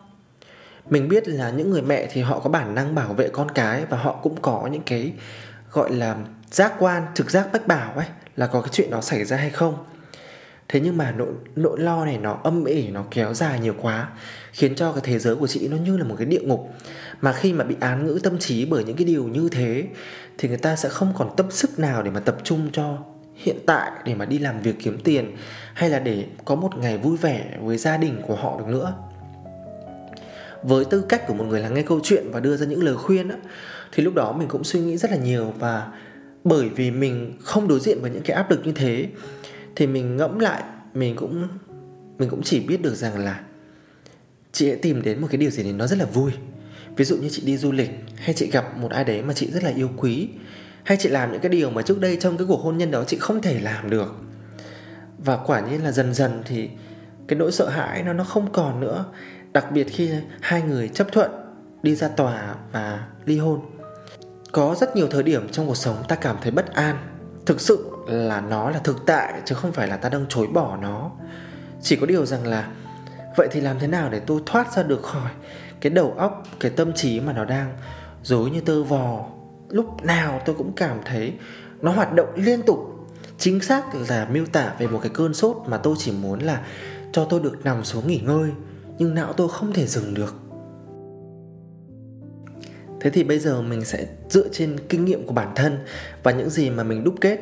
Mình 0.89 1.09
biết 1.09 1.27
là 1.27 1.49
những 1.49 1.69
người 1.69 1.81
mẹ 1.81 2.07
thì 2.11 2.21
họ 2.21 2.39
có 2.39 2.49
bản 2.49 2.75
năng 2.75 2.95
bảo 2.95 3.13
vệ 3.13 3.29
con 3.29 3.51
cái 3.51 3.85
và 3.89 3.97
họ 3.97 4.19
cũng 4.23 4.41
có 4.41 4.69
những 4.71 4.83
cái, 4.85 5.13
gọi 5.71 5.91
là, 5.93 6.15
giác 6.51 6.73
quan, 6.79 7.05
trực 7.15 7.31
giác 7.31 7.49
bách 7.53 7.67
bảo 7.67 7.93
ấy, 7.93 8.05
là 8.35 8.47
có 8.47 8.61
cái 8.61 8.69
chuyện 8.71 8.91
đó 8.91 9.01
xảy 9.01 9.25
ra 9.25 9.37
hay 9.37 9.49
không. 9.49 9.85
Thế 10.67 10.79
nhưng 10.79 10.97
mà 10.97 11.11
nỗi 11.11 11.27
nỗi 11.55 11.79
lo 11.79 12.05
này 12.05 12.17
nó 12.17 12.39
âm 12.43 12.65
ỉ, 12.65 12.87
nó 12.87 13.03
kéo 13.11 13.33
dài 13.33 13.59
nhiều 13.59 13.75
quá, 13.81 14.09
khiến 14.51 14.75
cho 14.75 14.91
cái 14.91 15.01
thế 15.05 15.19
giới 15.19 15.35
của 15.35 15.47
chị 15.47 15.67
nó 15.67 15.77
như 15.77 15.97
là 15.97 16.03
một 16.03 16.15
cái 16.17 16.25
địa 16.25 16.41
ngục. 16.41 16.73
Mà 17.21 17.33
khi 17.33 17.53
mà 17.53 17.63
bị 17.63 17.75
án 17.79 18.05
ngữ 18.05 18.19
tâm 18.23 18.39
trí 18.39 18.65
bởi 18.65 18.83
những 18.83 18.95
cái 18.95 19.05
điều 19.05 19.23
như 19.23 19.49
thế, 19.51 19.87
thì 20.37 20.47
người 20.47 20.57
ta 20.57 20.75
sẽ 20.75 20.89
không 20.89 21.13
còn 21.17 21.35
tâm 21.37 21.51
sức 21.51 21.79
nào 21.79 22.03
để 22.03 22.11
mà 22.11 22.19
tập 22.19 22.37
trung 22.43 22.69
cho 22.73 22.97
hiện 23.37 23.57
tại 23.65 23.91
để 24.05 24.15
mà 24.15 24.25
đi 24.25 24.39
làm 24.39 24.61
việc 24.61 24.75
kiếm 24.79 24.99
tiền 25.03 25.35
hay 25.73 25.89
là 25.89 25.99
để 25.99 26.25
có 26.45 26.55
một 26.55 26.77
ngày 26.77 26.97
vui 26.97 27.17
vẻ 27.17 27.57
với 27.61 27.77
gia 27.77 27.97
đình 27.97 28.21
của 28.27 28.35
họ 28.35 28.59
được 28.59 28.67
nữa? 28.67 28.93
Với 30.63 30.85
tư 30.85 31.05
cách 31.09 31.27
của 31.27 31.33
một 31.33 31.43
người 31.43 31.61
lắng 31.61 31.73
nghe 31.73 31.81
câu 31.81 31.99
chuyện 32.03 32.31
và 32.31 32.39
đưa 32.39 32.57
ra 32.57 32.65
những 32.65 32.83
lời 32.83 32.95
khuyên 32.95 33.29
á, 33.29 33.37
thì 33.91 34.03
lúc 34.03 34.13
đó 34.13 34.31
mình 34.31 34.47
cũng 34.47 34.63
suy 34.63 34.79
nghĩ 34.79 34.97
rất 34.97 35.11
là 35.11 35.17
nhiều 35.17 35.53
và 35.59 35.87
bởi 36.43 36.69
vì 36.69 36.91
mình 36.91 37.37
không 37.41 37.67
đối 37.67 37.79
diện 37.79 38.01
với 38.01 38.11
những 38.11 38.23
cái 38.23 38.37
áp 38.37 38.51
lực 38.51 38.65
như 38.65 38.71
thế 38.71 39.07
thì 39.75 39.87
mình 39.87 40.17
ngẫm 40.17 40.39
lại 40.39 40.63
mình 40.93 41.15
cũng 41.15 41.47
mình 42.17 42.29
cũng 42.29 42.41
chỉ 42.43 42.59
biết 42.59 42.81
được 42.81 42.95
rằng 42.95 43.19
là 43.19 43.41
chị 44.51 44.67
hãy 44.67 44.75
tìm 44.75 45.01
đến 45.01 45.21
một 45.21 45.27
cái 45.31 45.37
điều 45.37 45.49
gì 45.49 45.63
đấy 45.63 45.73
nó 45.73 45.87
rất 45.87 45.99
là 45.99 46.05
vui. 46.05 46.31
Ví 46.95 47.05
dụ 47.05 47.17
như 47.17 47.29
chị 47.29 47.41
đi 47.45 47.57
du 47.57 47.71
lịch 47.71 47.89
hay 48.15 48.33
chị 48.33 48.49
gặp 48.51 48.77
một 48.77 48.91
ai 48.91 49.03
đấy 49.03 49.21
mà 49.21 49.33
chị 49.33 49.51
rất 49.51 49.63
là 49.63 49.69
yêu 49.75 49.89
quý 49.97 50.29
hay 50.87 50.97
chị 50.97 51.09
làm 51.09 51.31
những 51.31 51.41
cái 51.41 51.49
điều 51.49 51.69
mà 51.69 51.81
trước 51.81 51.99
đây 51.99 52.17
trong 52.19 52.37
cái 52.37 52.47
cuộc 52.47 52.61
hôn 52.61 52.77
nhân 52.77 52.91
đó 52.91 53.03
chị 53.07 53.17
không 53.17 53.41
thể 53.41 53.59
làm 53.59 53.89
được? 53.89 54.15
Và 55.17 55.37
quả 55.37 55.59
nhiên 55.59 55.83
là 55.83 55.91
dần 55.91 56.13
dần 56.13 56.41
thì 56.45 56.69
cái 57.27 57.39
nỗi 57.39 57.51
sợ 57.51 57.69
hãi 57.69 58.03
nó 58.03 58.13
nó 58.13 58.23
không 58.23 58.51
còn 58.51 58.79
nữa. 58.79 59.05
Đặc 59.53 59.71
biệt 59.71 59.83
khi 59.83 60.11
hai 60.41 60.61
người 60.61 60.89
chấp 60.89 61.07
thuận 61.11 61.31
đi 61.83 61.95
ra 61.95 62.07
tòa 62.07 62.55
và 62.71 63.07
ly 63.25 63.37
hôn. 63.37 63.59
Có 64.51 64.75
rất 64.79 64.95
nhiều 64.95 65.07
thời 65.07 65.23
điểm 65.23 65.49
trong 65.49 65.67
cuộc 65.67 65.77
sống 65.77 65.95
ta 66.07 66.15
cảm 66.15 66.35
thấy 66.41 66.51
bất 66.51 66.73
an. 66.73 66.97
Thực 67.45 67.61
sự 67.61 67.89
là 68.07 68.41
nó 68.41 68.69
là 68.69 68.79
thực 68.79 69.05
tại 69.05 69.33
chứ 69.45 69.55
không 69.55 69.71
phải 69.71 69.87
là 69.87 69.97
ta 69.97 70.09
đang 70.09 70.25
chối 70.29 70.47
bỏ 70.47 70.77
nó. 70.81 71.11
Chỉ 71.81 71.95
có 71.95 72.05
điều 72.05 72.25
rằng 72.25 72.47
là 72.47 72.71
vậy 73.37 73.47
thì 73.51 73.61
làm 73.61 73.79
thế 73.79 73.87
nào 73.87 74.09
để 74.09 74.19
tôi 74.19 74.41
thoát 74.45 74.73
ra 74.75 74.83
được 74.83 75.03
khỏi 75.03 75.31
cái 75.81 75.89
đầu 75.89 76.13
óc, 76.17 76.43
cái 76.59 76.71
tâm 76.71 76.93
trí 76.93 77.19
mà 77.19 77.33
nó 77.33 77.45
đang 77.45 77.77
dối 78.23 78.49
như 78.49 78.61
tơ 78.61 78.83
vò? 78.83 79.25
Lúc 79.69 80.03
nào 80.03 80.41
tôi 80.45 80.55
cũng 80.55 80.73
cảm 80.75 80.99
thấy 81.05 81.33
nó 81.81 81.91
hoạt 81.91 82.13
động 82.13 82.29
liên 82.35 82.61
tục. 82.61 82.79
Chính 83.37 83.61
xác 83.61 83.83
là 84.09 84.27
miêu 84.31 84.45
tả 84.45 84.73
về 84.79 84.87
một 84.87 84.99
cái 85.03 85.11
cơn 85.13 85.33
sốt 85.33 85.57
mà 85.67 85.77
tôi 85.77 85.95
chỉ 85.97 86.11
muốn 86.11 86.39
là 86.39 86.65
cho 87.11 87.25
tôi 87.25 87.39
được 87.39 87.65
nằm 87.65 87.83
xuống 87.83 88.07
nghỉ 88.07 88.19
ngơi, 88.19 88.49
nhưng 88.97 89.15
não 89.15 89.33
tôi 89.33 89.49
không 89.49 89.73
thể 89.73 89.87
dừng 89.87 90.13
được. 90.13 90.35
Thế 93.01 93.09
thì 93.09 93.23
bây 93.23 93.39
giờ 93.39 93.61
mình 93.61 93.85
sẽ 93.85 94.07
dựa 94.29 94.47
trên 94.51 94.77
kinh 94.89 95.05
nghiệm 95.05 95.25
của 95.25 95.33
bản 95.33 95.51
thân 95.55 95.77
và 96.23 96.31
những 96.31 96.49
gì 96.49 96.69
mà 96.69 96.83
mình 96.83 97.03
đúc 97.03 97.15
kết. 97.21 97.39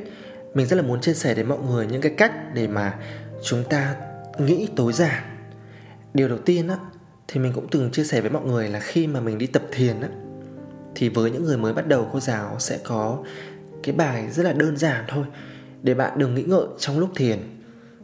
Mình 0.53 0.67
rất 0.67 0.75
là 0.75 0.81
muốn 0.81 1.01
chia 1.01 1.13
sẻ 1.13 1.35
đến 1.35 1.47
mọi 1.47 1.59
người 1.59 1.87
những 1.87 2.01
cái 2.01 2.13
cách 2.17 2.53
để 2.53 2.67
mà 2.67 2.99
chúng 3.43 3.63
ta 3.69 3.95
nghĩ 4.37 4.67
tối 4.75 4.93
giản. 4.93 5.23
Điều 6.13 6.27
đầu 6.27 6.37
tiên 6.37 6.67
á, 6.67 6.77
thì 7.27 7.39
mình 7.39 7.53
cũng 7.55 7.67
từng 7.71 7.91
chia 7.91 8.03
sẻ 8.03 8.21
với 8.21 8.29
mọi 8.29 8.45
người 8.45 8.69
là 8.69 8.79
khi 8.79 9.07
mà 9.07 9.19
mình 9.19 9.37
đi 9.37 9.47
tập 9.47 9.63
thiền 9.71 10.01
á 10.01 10.09
thì 10.95 11.09
với 11.09 11.31
những 11.31 11.43
người 11.43 11.57
mới 11.57 11.73
bắt 11.73 11.87
đầu 11.87 12.09
cô 12.13 12.19
giáo 12.19 12.55
sẽ 12.59 12.79
có 12.83 13.17
cái 13.83 13.95
bài 13.95 14.31
rất 14.31 14.43
là 14.43 14.53
đơn 14.53 14.77
giản 14.77 15.05
thôi, 15.07 15.25
để 15.83 15.93
bạn 15.93 16.11
đừng 16.17 16.35
nghĩ 16.35 16.43
ngợi 16.43 16.65
trong 16.79 16.99
lúc 16.99 17.09
thiền. 17.15 17.39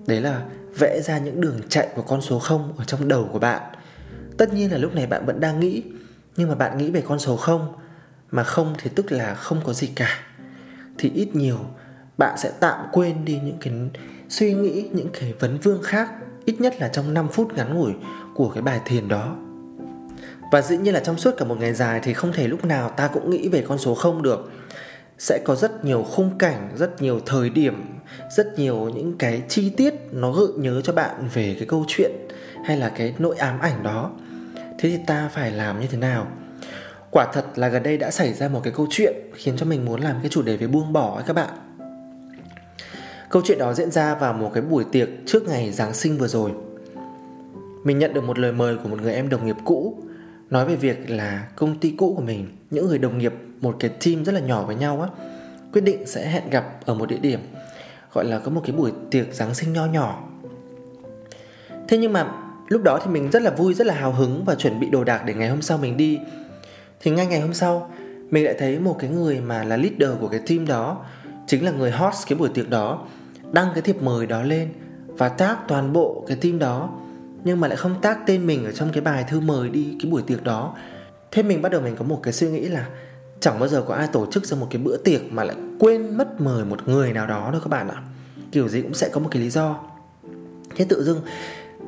Đấy 0.07 0.21
là 0.21 0.45
vẽ 0.79 1.01
ra 1.01 1.17
những 1.17 1.41
đường 1.41 1.60
chạy 1.69 1.88
của 1.95 2.01
con 2.01 2.21
số 2.21 2.39
0 2.39 2.74
ở 2.77 2.83
trong 2.83 3.07
đầu 3.07 3.29
của 3.31 3.39
bạn. 3.39 3.62
Tất 4.38 4.53
nhiên 4.53 4.71
là 4.71 4.77
lúc 4.77 4.93
này 4.93 5.07
bạn 5.07 5.25
vẫn 5.25 5.39
đang 5.39 5.60
nghĩ, 5.60 5.83
nhưng 6.38 6.50
mà 6.50 6.55
bạn 6.55 6.77
nghĩ 6.77 6.91
về 6.91 7.01
con 7.01 7.19
số 7.19 7.36
0 7.36 7.74
mà 8.31 8.43
không 8.43 8.75
thì 8.77 8.89
tức 8.95 9.12
là 9.12 9.36
không 9.36 9.62
có 9.65 9.74
gì 9.74 9.88
cả. 9.95 10.19
Thì 10.98 11.12
ít 11.15 11.36
nhiều 11.36 11.57
bạn 12.17 12.38
sẽ 12.38 12.51
tạm 12.60 12.86
quên 12.91 13.25
đi 13.25 13.39
những 13.43 13.57
cái 13.62 13.74
suy 14.29 14.53
nghĩ, 14.53 14.89
những 14.93 15.10
cái 15.19 15.33
vấn 15.39 15.57
vương 15.57 15.83
khác, 15.83 16.12
ít 16.45 16.62
nhất 16.62 16.75
là 16.79 16.88
trong 16.88 17.13
5 17.13 17.27
phút 17.27 17.53
ngắn 17.53 17.74
ngủi 17.74 17.91
của 18.36 18.50
cái 18.50 18.63
bài 18.63 18.79
thiền 18.86 19.07
đó 19.07 19.36
và 20.51 20.62
dĩ 20.62 20.77
nhiên 20.77 20.93
là 20.93 21.00
trong 21.00 21.17
suốt 21.17 21.31
cả 21.38 21.46
một 21.46 21.60
ngày 21.60 21.74
dài 21.74 22.00
thì 22.03 22.13
không 22.13 22.34
thể 22.34 22.48
lúc 22.48 22.65
nào 22.65 22.89
ta 22.89 23.08
cũng 23.08 23.29
nghĩ 23.29 23.50
về 23.50 23.65
con 23.67 23.77
số 23.77 23.96
0 23.96 24.22
được. 24.22 24.51
Sẽ 25.17 25.39
có 25.46 25.55
rất 25.55 25.86
nhiều 25.86 26.03
khung 26.03 26.38
cảnh, 26.38 26.70
rất 26.75 27.01
nhiều 27.01 27.20
thời 27.25 27.50
điểm, 27.50 28.00
rất 28.38 28.60
nhiều 28.60 28.89
những 28.96 29.17
cái 29.17 29.43
chi 29.48 29.70
tiết 29.70 29.93
nó 30.12 30.31
gợi 30.31 30.48
nhớ 30.58 30.81
cho 30.81 30.93
bạn 30.93 31.29
về 31.34 31.55
cái 31.60 31.67
câu 31.67 31.86
chuyện 31.88 32.12
hay 32.65 32.77
là 32.77 32.89
cái 32.89 33.15
nỗi 33.20 33.36
ám 33.36 33.60
ảnh 33.60 33.84
đó. 33.84 34.12
Thế 34.55 34.89
thì 34.89 34.98
ta 35.08 35.29
phải 35.34 35.51
làm 35.51 35.79
như 35.79 35.88
thế 35.91 35.98
nào? 35.98 36.27
Quả 37.12 37.27
thật 37.34 37.46
là 37.55 37.67
gần 37.67 37.84
đây 37.84 37.98
đã 37.98 38.12
xảy 38.12 38.34
ra 38.34 38.48
một 38.48 38.62
cái 38.63 38.74
câu 38.75 38.88
chuyện 38.89 39.13
khiến 39.34 39.58
cho 39.58 39.65
mình 39.65 39.86
muốn 39.86 40.01
làm 40.01 40.15
cái 40.22 40.29
chủ 40.29 40.41
đề 40.41 40.58
về 40.58 40.67
buông 40.67 40.93
bỏ 40.93 41.15
ấy 41.15 41.24
các 41.27 41.34
bạn. 41.34 41.50
Câu 43.29 43.41
chuyện 43.46 43.58
đó 43.58 43.74
diễn 43.74 43.91
ra 43.91 44.15
vào 44.15 44.34
một 44.34 44.51
cái 44.53 44.63
buổi 44.63 44.84
tiệc 44.91 45.10
trước 45.25 45.43
ngày 45.48 45.72
giáng 45.72 45.93
sinh 45.93 46.17
vừa 46.17 46.27
rồi. 46.27 46.51
Mình 47.84 48.00
nhận 48.00 48.13
được 48.13 48.24
một 48.24 48.39
lời 48.39 48.51
mời 48.51 48.77
của 48.77 48.89
một 48.89 49.01
người 49.01 49.13
em 49.13 49.29
đồng 49.29 49.46
nghiệp 49.46 49.55
cũ 49.65 50.03
nói 50.51 50.65
về 50.65 50.75
việc 50.75 51.10
là 51.10 51.48
công 51.55 51.79
ty 51.79 51.93
cũ 51.98 52.13
của 52.15 52.22
mình, 52.22 52.48
những 52.70 52.88
người 52.88 52.98
đồng 52.98 53.17
nghiệp, 53.17 53.34
một 53.62 53.75
cái 53.79 53.91
team 54.05 54.25
rất 54.25 54.31
là 54.31 54.39
nhỏ 54.39 54.63
với 54.63 54.75
nhau 54.75 55.01
á, 55.01 55.10
quyết 55.74 55.81
định 55.81 56.05
sẽ 56.05 56.29
hẹn 56.29 56.50
gặp 56.50 56.79
ở 56.86 56.93
một 56.93 57.10
địa 57.10 57.17
điểm, 57.17 57.39
gọi 58.13 58.25
là 58.25 58.39
có 58.39 58.51
một 58.51 58.62
cái 58.65 58.75
buổi 58.75 58.91
tiệc 59.12 59.34
giáng 59.34 59.53
sinh 59.53 59.74
nho 59.74 59.86
nhỏ. 59.86 60.24
Thế 61.88 61.98
nhưng 61.98 62.13
mà 62.13 62.31
lúc 62.67 62.84
đó 62.84 63.00
thì 63.03 63.12
mình 63.12 63.29
rất 63.31 63.41
là 63.41 63.51
vui, 63.51 63.74
rất 63.74 63.88
là 63.88 63.93
hào 63.93 64.12
hứng 64.12 64.46
và 64.46 64.55
chuẩn 64.55 64.79
bị 64.79 64.89
đồ 64.89 65.03
đạc 65.03 65.24
để 65.25 65.34
ngày 65.34 65.50
hôm 65.50 65.62
sau 65.62 65.77
mình 65.77 65.98
đi. 65.98 66.20
Thì 67.00 67.12
ngay 67.12 67.25
ngày 67.25 67.39
hôm 67.41 67.53
sau, 67.53 67.92
mình 68.29 68.46
lại 68.46 68.55
thấy 68.59 68.79
một 68.79 68.96
cái 69.00 69.09
người 69.09 69.42
mà 69.42 69.64
là 69.64 69.77
leader 69.77 70.20
của 70.20 70.27
cái 70.27 70.40
team 70.48 70.68
đó, 70.68 71.05
chính 71.48 71.66
là 71.66 71.72
người 71.72 71.92
host 71.92 72.27
cái 72.27 72.40
buổi 72.40 72.50
tiệc 72.53 72.70
đó, 72.70 73.07
đăng 73.51 73.68
cái 73.74 73.81
thiệp 73.81 74.01
mời 74.01 74.25
đó 74.25 74.44
lên 74.44 74.70
và 75.07 75.29
tag 75.29 75.55
toàn 75.68 75.94
bộ 75.94 76.25
cái 76.27 76.37
team 76.37 76.59
đó 76.59 76.90
nhưng 77.44 77.60
mà 77.60 77.68
lại 77.68 77.77
không 77.77 78.01
tác 78.01 78.20
tên 78.25 78.48
mình 78.48 78.66
ở 78.66 78.72
trong 78.72 78.92
cái 78.94 79.01
bài 79.01 79.25
thư 79.30 79.40
mời 79.40 79.70
đi 79.70 79.96
cái 80.01 80.12
buổi 80.12 80.22
tiệc 80.22 80.44
đó. 80.44 80.75
Thế 81.32 81.44
mình 81.44 81.62
bắt 81.62 81.72
đầu 81.72 81.82
mình 81.82 81.96
có 81.96 82.06
một 82.06 82.20
cái 82.24 82.34
suy 82.34 82.50
nghĩ 82.50 82.62
là 82.62 82.88
chẳng 83.40 83.60
bao 83.60 83.70
giờ 83.70 83.84
có 83.88 83.94
ai 83.94 84.08
tổ 84.08 84.25
chức 84.32 84.46
ra 84.46 84.58
một 84.58 84.68
cái 84.70 84.82
bữa 84.82 84.98
tiệc 84.98 85.22
mà 85.32 85.44
lại 85.44 85.56
quên 85.80 86.18
mất 86.18 86.42
mời 86.42 86.66
một 86.66 86.88
người 86.88 87.14
nào 87.14 87.27
đó 87.27 87.50
đâu 87.51 87.62
các 87.64 87.70
bạn 87.70 87.90
ạ. 87.90 88.01
Kiểu 88.51 88.68
gì 88.68 88.82
cũng 88.82 88.94
sẽ 88.94 89.10
có 89.10 89.20
một 89.20 89.30
cái 89.32 89.42
lý 89.42 89.50
do. 89.50 89.80
Thế 90.75 90.86
tự 90.90 91.04
dưng, 91.04 91.22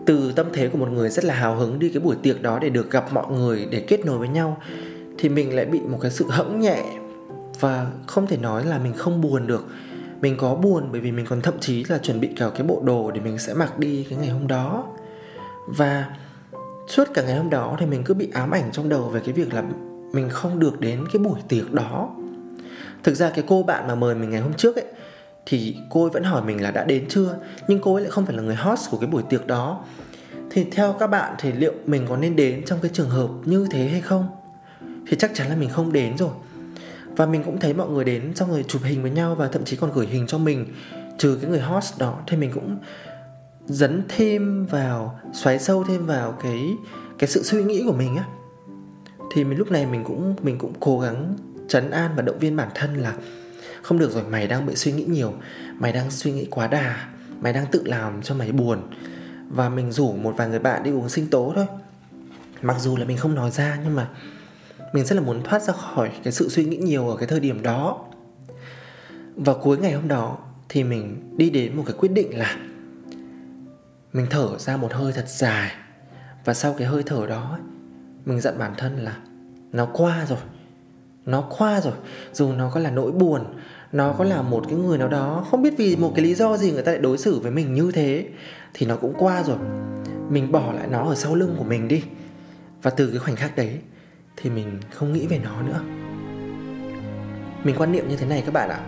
từ 0.06 0.32
tâm 0.32 0.48
thế 0.54 0.68
của 0.68 0.78
một 0.78 0.90
người 0.90 1.10
rất 1.10 1.26
là 1.26 1.34
hào 1.34 1.56
hứng 1.56 1.80
đi 1.80 1.90
cái 1.90 2.00
buổi 2.00 2.16
tiệc 2.24 2.42
đó 2.42 2.60
để 2.60 2.70
được 2.70 2.92
gặp 2.92 3.14
mọi 3.14 3.32
người, 3.32 3.68
để 3.72 3.80
kết 3.80 4.06
nối 4.06 4.18
với 4.18 4.28
nhau, 4.28 4.58
thì 5.18 5.30
mình 5.30 5.56
lại 5.56 5.66
bị 5.66 5.80
một 5.80 5.98
cái 6.02 6.12
sự 6.12 6.26
hẫng 6.30 6.60
nhẹ. 6.60 6.84
Và 7.60 7.92
không 8.08 8.28
thể 8.28 8.38
nói 8.38 8.66
là 8.66 8.80
mình 8.80 8.94
không 8.94 9.22
buồn 9.22 9.48
được. 9.48 9.66
Mình 10.22 10.38
có 10.38 10.56
buồn 10.56 10.84
bởi 10.92 11.02
vì 11.02 11.12
mình 11.12 11.26
còn 11.30 11.42
thậm 11.42 11.54
chí 11.60 11.84
là 11.84 11.98
chuẩn 11.98 12.20
bị 12.20 12.30
cả 12.36 12.50
cái 12.56 12.64
bộ 12.64 12.82
đồ 12.86 13.12
để 13.12 13.22
mình 13.22 13.40
sẽ 13.40 13.54
mặc 13.54 13.80
đi 13.80 14.06
cái 14.10 14.20
ngày 14.20 14.30
hôm 14.30 14.48
đó 14.48 14.86
và 15.68 16.16
suốt 16.88 17.08
cả 17.14 17.24
ngày 17.24 17.36
hôm 17.36 17.50
đó 17.50 17.76
thì 17.80 17.86
mình 17.86 18.04
cứ 18.04 18.14
bị 18.14 18.30
ám 18.34 18.52
ảnh 18.52 18.72
trong 18.72 18.90
đầu 18.90 19.10
về 19.10 19.22
cái 19.26 19.34
việc 19.34 19.54
là 19.54 19.64
mình 20.14 20.30
không 20.30 20.60
được 20.60 20.80
đến 20.80 21.06
cái 21.14 21.22
buổi 21.22 21.40
tiệc 21.48 21.74
đó. 21.74 22.10
Thực 23.04 23.16
ra 23.16 23.30
cái 23.30 23.44
cô 23.48 23.64
bạn 23.64 23.88
mà 23.88 23.96
mời 23.96 24.16
mình 24.16 24.30
ngày 24.30 24.42
hôm 24.42 24.54
trước 24.54 24.76
ấy, 24.76 24.86
thì 25.46 25.78
cô 25.90 26.04
ấy 26.04 26.10
vẫn 26.10 26.24
hỏi 26.24 26.42
mình 26.42 26.62
là 26.62 26.72
đã 26.72 26.84
đến 26.84 27.06
chưa? 27.10 27.36
Nhưng 27.68 27.80
cô 27.82 27.94
ấy 27.96 28.02
lại 28.02 28.12
không 28.12 28.26
phải 28.26 28.36
là 28.36 28.42
người 28.42 28.56
host 28.56 28.92
của 28.92 28.98
cái 28.98 29.10
buổi 29.10 29.24
tiệc 29.30 29.48
đó. 29.48 29.84
Thì 30.52 30.66
theo 30.72 30.94
các 30.94 31.08
bạn 31.08 31.36
thì 31.38 31.52
liệu 31.52 31.74
mình 31.86 32.06
có 32.10 32.18
nên 32.18 32.36
đến 32.36 32.66
trong 32.66 32.80
cái 32.82 32.92
trường 32.94 33.10
hợp 33.10 33.30
như 33.46 33.68
thế 33.72 33.88
hay 33.88 34.02
không? 34.02 34.28
Thì 35.08 35.18
chắc 35.20 35.32
chắn 35.34 35.50
là 35.50 35.56
mình 35.56 35.70
không 35.70 35.94
đến 35.94 36.18
rồi. 36.18 36.30
Và 37.06 37.26
mình 37.26 37.44
cũng 37.44 37.60
thấy 37.60 37.74
mọi 37.74 37.90
người 37.90 38.06
đến 38.06 38.36
xong 38.36 38.50
rồi 38.50 38.66
chụp 38.68 38.82
hình 38.86 39.02
với 39.02 39.12
nhau 39.12 39.36
và 39.36 39.48
thậm 39.48 39.66
chí 39.66 39.76
còn 39.76 39.92
gửi 39.94 40.08
hình 40.08 40.28
cho 40.28 40.38
mình, 40.38 40.66
trừ 41.18 41.38
cái 41.42 41.52
người 41.52 41.62
host 41.62 42.00
đó, 42.00 42.20
thì 42.28 42.38
mình 42.38 42.52
cũng 42.54 42.78
dấn 43.66 44.04
thêm 44.10 44.66
vào, 44.66 45.20
xoáy 45.34 45.60
sâu 45.60 45.84
thêm 45.84 46.06
vào 46.06 46.32
cái 46.32 46.78
cái 47.18 47.28
sự 47.28 47.44
suy 47.44 47.64
nghĩ 47.64 47.84
của 47.86 47.94
mình 47.94 48.16
á. 48.16 48.26
Thì 49.32 49.44
mình 49.44 49.58
lúc 49.58 49.72
này 49.72 49.86
mình 49.86 50.04
cũng 50.04 50.36
mình 50.44 50.58
cũng 50.58 50.74
cố 50.80 51.00
gắng 51.00 51.36
trấn 51.68 51.92
an 51.92 52.12
và 52.16 52.22
động 52.22 52.40
viên 52.40 52.56
bản 52.56 52.70
thân 52.76 52.96
là, 52.96 53.14
không 53.82 54.00
được 54.00 54.12
rồi, 54.12 54.24
mày 54.24 54.48
đang 54.48 54.66
bị 54.66 54.76
suy 54.76 54.92
nghĩ 54.92 55.04
nhiều, 55.04 55.34
mày 55.80 55.94
đang 55.94 56.12
suy 56.12 56.32
nghĩ 56.32 56.46
quá 56.46 56.68
đà, 56.68 57.08
mày 57.42 57.54
đang 57.54 57.66
tự 57.72 57.84
làm 57.86 58.22
cho 58.22 58.36
mày 58.36 58.52
buồn. 58.52 58.82
Và 59.50 59.70
mình 59.70 59.92
rủ 59.92 60.14
một 60.14 60.34
vài 60.38 60.50
người 60.50 60.60
bạn 60.60 60.84
đi 60.84 60.92
uống 60.92 61.10
sinh 61.10 61.28
tố 61.28 61.52
thôi. 61.56 61.66
Mặc 62.62 62.76
dù 62.80 62.98
là 62.98 63.06
mình 63.06 63.18
không 63.18 63.36
nói 63.36 63.52
ra, 63.52 63.80
nhưng 63.84 63.96
mà 63.96 64.10
mình 64.94 65.06
rất 65.06 65.16
là 65.16 65.22
muốn 65.22 65.44
thoát 65.44 65.62
ra 65.62 65.74
khỏi 65.74 66.12
cái 66.24 66.34
sự 66.34 66.50
suy 66.50 66.66
nghĩ 66.66 66.78
nhiều 66.78 67.10
ở 67.10 67.18
cái 67.18 67.28
thời 67.28 67.40
điểm 67.40 67.62
đó. 67.62 68.06
Và 69.36 69.54
cuối 69.54 69.78
ngày 69.78 69.94
hôm 69.94 70.08
đó 70.08 70.38
thì 70.70 70.84
mình 70.84 71.34
đi 71.38 71.50
đến 71.50 71.78
một 71.78 71.84
cái 71.86 71.96
quyết 71.98 72.12
định 72.12 72.38
là 72.38 72.58
mình 74.14 74.28
thở 74.30 74.58
ra 74.58 74.78
một 74.78 74.94
hơi 74.94 75.14
thật 75.14 75.30
dài. 75.30 75.72
Và 76.46 76.54
sau 76.54 76.76
cái 76.78 76.88
hơi 76.88 77.04
thở 77.06 77.26
đó 77.28 77.60
mình 78.26 78.42
dặn 78.42 78.58
bản 78.60 78.74
thân 78.78 78.98
là, 78.98 79.18
nó 79.72 79.86
qua 79.86 80.26
rồi. 80.26 80.40
Nó 81.26 81.42
qua 81.42 81.82
rồi. 81.82 81.94
Dù 82.34 82.52
nó 82.54 82.70
có 82.70 82.80
là 82.80 82.92
nỗi 82.92 83.12
buồn, 83.12 83.46
nó 83.92 84.14
có 84.14 84.24
là 84.24 84.42
một 84.42 84.64
cái 84.70 84.78
người 84.78 84.98
nào 84.98 85.08
đó, 85.08 85.46
không 85.52 85.62
biết 85.62 85.74
vì 85.78 85.96
một 85.96 86.12
cái 86.16 86.26
lý 86.26 86.36
do 86.36 86.58
gì 86.58 86.72
người 86.72 86.84
ta 86.84 86.92
lại 86.92 87.02
đối 87.02 87.18
xử 87.18 87.40
với 87.40 87.52
mình 87.52 87.74
như 87.74 87.92
thế, 87.92 88.30
thì 88.74 88.86
nó 88.86 88.96
cũng 88.96 89.14
qua 89.18 89.44
rồi. 89.44 89.58
Mình 90.30 90.52
bỏ 90.52 90.72
lại 90.74 90.88
nó 90.92 91.10
ở 91.10 91.16
sau 91.16 91.36
lưng 91.36 91.56
của 91.58 91.64
mình 91.64 91.88
đi. 91.88 92.04
Và 92.82 92.92
từ 92.92 93.10
cái 93.10 93.20
khoảnh 93.20 93.36
khắc 93.36 93.56
đấy 93.56 93.80
thì 94.38 94.50
mình 94.50 94.80
không 94.92 95.14
nghĩ 95.14 95.28
về 95.28 95.40
nó 95.44 95.62
nữa. 95.62 95.80
Mình 97.64 97.76
quan 97.78 97.92
niệm 97.92 98.08
như 98.10 98.16
thế 98.16 98.26
này 98.26 98.44
các 98.46 98.54
bạn 98.54 98.70
ạ. 98.70 98.80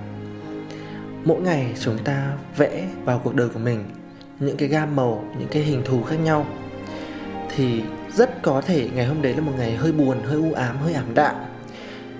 Mỗi 1.25 1.41
ngày 1.41 1.73
chúng 1.79 1.97
ta 2.03 2.38
vẽ 2.57 2.88
vào 3.05 3.21
cuộc 3.23 3.35
đời 3.35 3.49
của 3.49 3.59
mình 3.59 3.83
những 4.39 4.57
cái 4.57 4.69
gam 4.69 4.95
màu, 4.95 5.23
những 5.39 5.47
cái 5.47 5.63
hình 5.63 5.81
thù 5.85 6.03
khác 6.03 6.15
nhau, 6.15 6.45
thì 7.55 7.83
rất 8.13 8.41
có 8.43 8.61
thể 8.61 8.89
ngày 8.95 9.05
hôm 9.05 9.21
đấy 9.21 9.33
là 9.33 9.41
một 9.41 9.51
ngày 9.57 9.75
hơi 9.75 9.91
buồn, 9.91 10.17
hơi 10.23 10.37
u 10.37 10.53
ám, 10.53 10.77
hơi 10.77 10.93
ảm 10.93 11.13
đạm. 11.13 11.35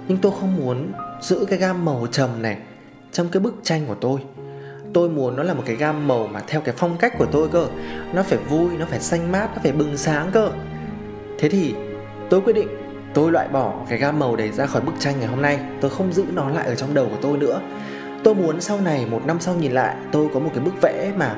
Nhưng 0.08 0.18
tôi 0.18 0.32
không 0.40 0.56
muốn 0.58 0.92
giữ 1.22 1.46
cái 1.50 1.60
gam 1.60 1.86
màu 1.86 2.08
trầm 2.12 2.42
này 2.42 2.58
trong 3.12 3.30
cái 3.30 3.40
bức 3.40 3.56
tranh 3.64 3.86
của 3.88 3.96
tôi. 3.96 4.20
Tôi 4.94 5.10
muốn 5.10 5.36
nó 5.36 5.44
là 5.44 5.54
một 5.54 5.64
cái 5.66 5.76
gam 5.76 6.08
màu 6.08 6.28
mà 6.28 6.42
theo 6.48 6.62
cái 6.62 6.76
phong 6.78 6.98
cách 6.98 7.14
của 7.18 7.26
tôi 7.32 7.50
cơ. 7.50 7.68
Nó 8.14 8.24
phải 8.24 8.38
vui, 8.38 8.70
nó 8.78 8.86
phải 8.86 9.00
xanh 9.00 9.32
mát, 9.32 9.50
nó 9.56 9.62
phải 9.64 9.72
bừng 9.72 9.98
sáng 9.98 10.30
cơ. 10.32 10.52
Thế 11.40 11.50
thì 11.50 11.76
tôi 12.30 12.42
quyết 12.42 12.54
định 12.54 12.68
tôi 13.14 13.32
loại 13.32 13.48
bỏ 13.48 13.74
cái 13.90 14.00
gam 14.00 14.20
màu 14.20 14.36
đấy 14.36 14.52
ra 14.52 14.66
khỏi 14.66 14.82
bức 14.82 14.94
tranh 15.00 15.16
ngày 15.20 15.28
hôm 15.28 15.42
nay. 15.42 15.60
Tôi 15.82 15.92
không 15.92 16.14
giữ 16.14 16.26
nó 16.34 16.50
lại 16.50 16.68
ở 16.68 16.76
trong 16.76 16.94
đầu 16.94 17.06
của 17.10 17.18
tôi 17.22 17.38
nữa. 17.38 17.62
Tôi 18.24 18.36
muốn 18.36 18.62
sau 18.62 18.82
này, 18.82 19.06
một 19.06 19.22
năm 19.26 19.40
sau 19.40 19.56
nhìn 19.56 19.72
lại, 19.72 19.96
tôi 20.12 20.28
có 20.34 20.40
một 20.40 20.52
cái 20.56 20.64
bức 20.64 20.82
vẽ 20.82 21.12
mà 21.18 21.36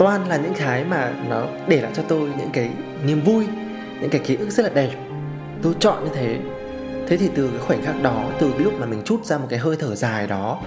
toàn 0.00 0.28
là 0.28 0.36
những 0.36 0.54
cái 0.58 0.84
mà 0.84 1.12
nó 1.28 1.46
để 1.68 1.80
lại 1.80 1.92
cho 1.94 2.02
tôi 2.08 2.28
những 2.38 2.50
cái 2.52 2.70
niềm 3.06 3.20
vui, 3.20 3.46
những 4.00 4.10
cái 4.10 4.20
ký 4.24 4.36
ức 4.36 4.50
rất 4.50 4.62
là 4.62 4.70
đẹp. 4.74 4.90
Tôi 5.62 5.74
chọn 5.80 6.04
như 6.04 6.10
thế. 6.14 6.38
Thế 7.08 7.16
thì 7.16 7.30
từ 7.34 7.48
cái 7.48 7.58
khoảnh 7.58 7.82
khắc 7.82 8.02
đó, 8.02 8.24
từ 8.40 8.50
cái 8.50 8.60
lúc 8.60 8.72
mà 8.80 8.86
mình 8.86 9.02
chút 9.04 9.24
ra 9.24 9.38
một 9.38 9.46
cái 9.50 9.58
hơi 9.58 9.76
thở 9.78 9.94
dài 9.94 10.26
đó, 10.26 10.60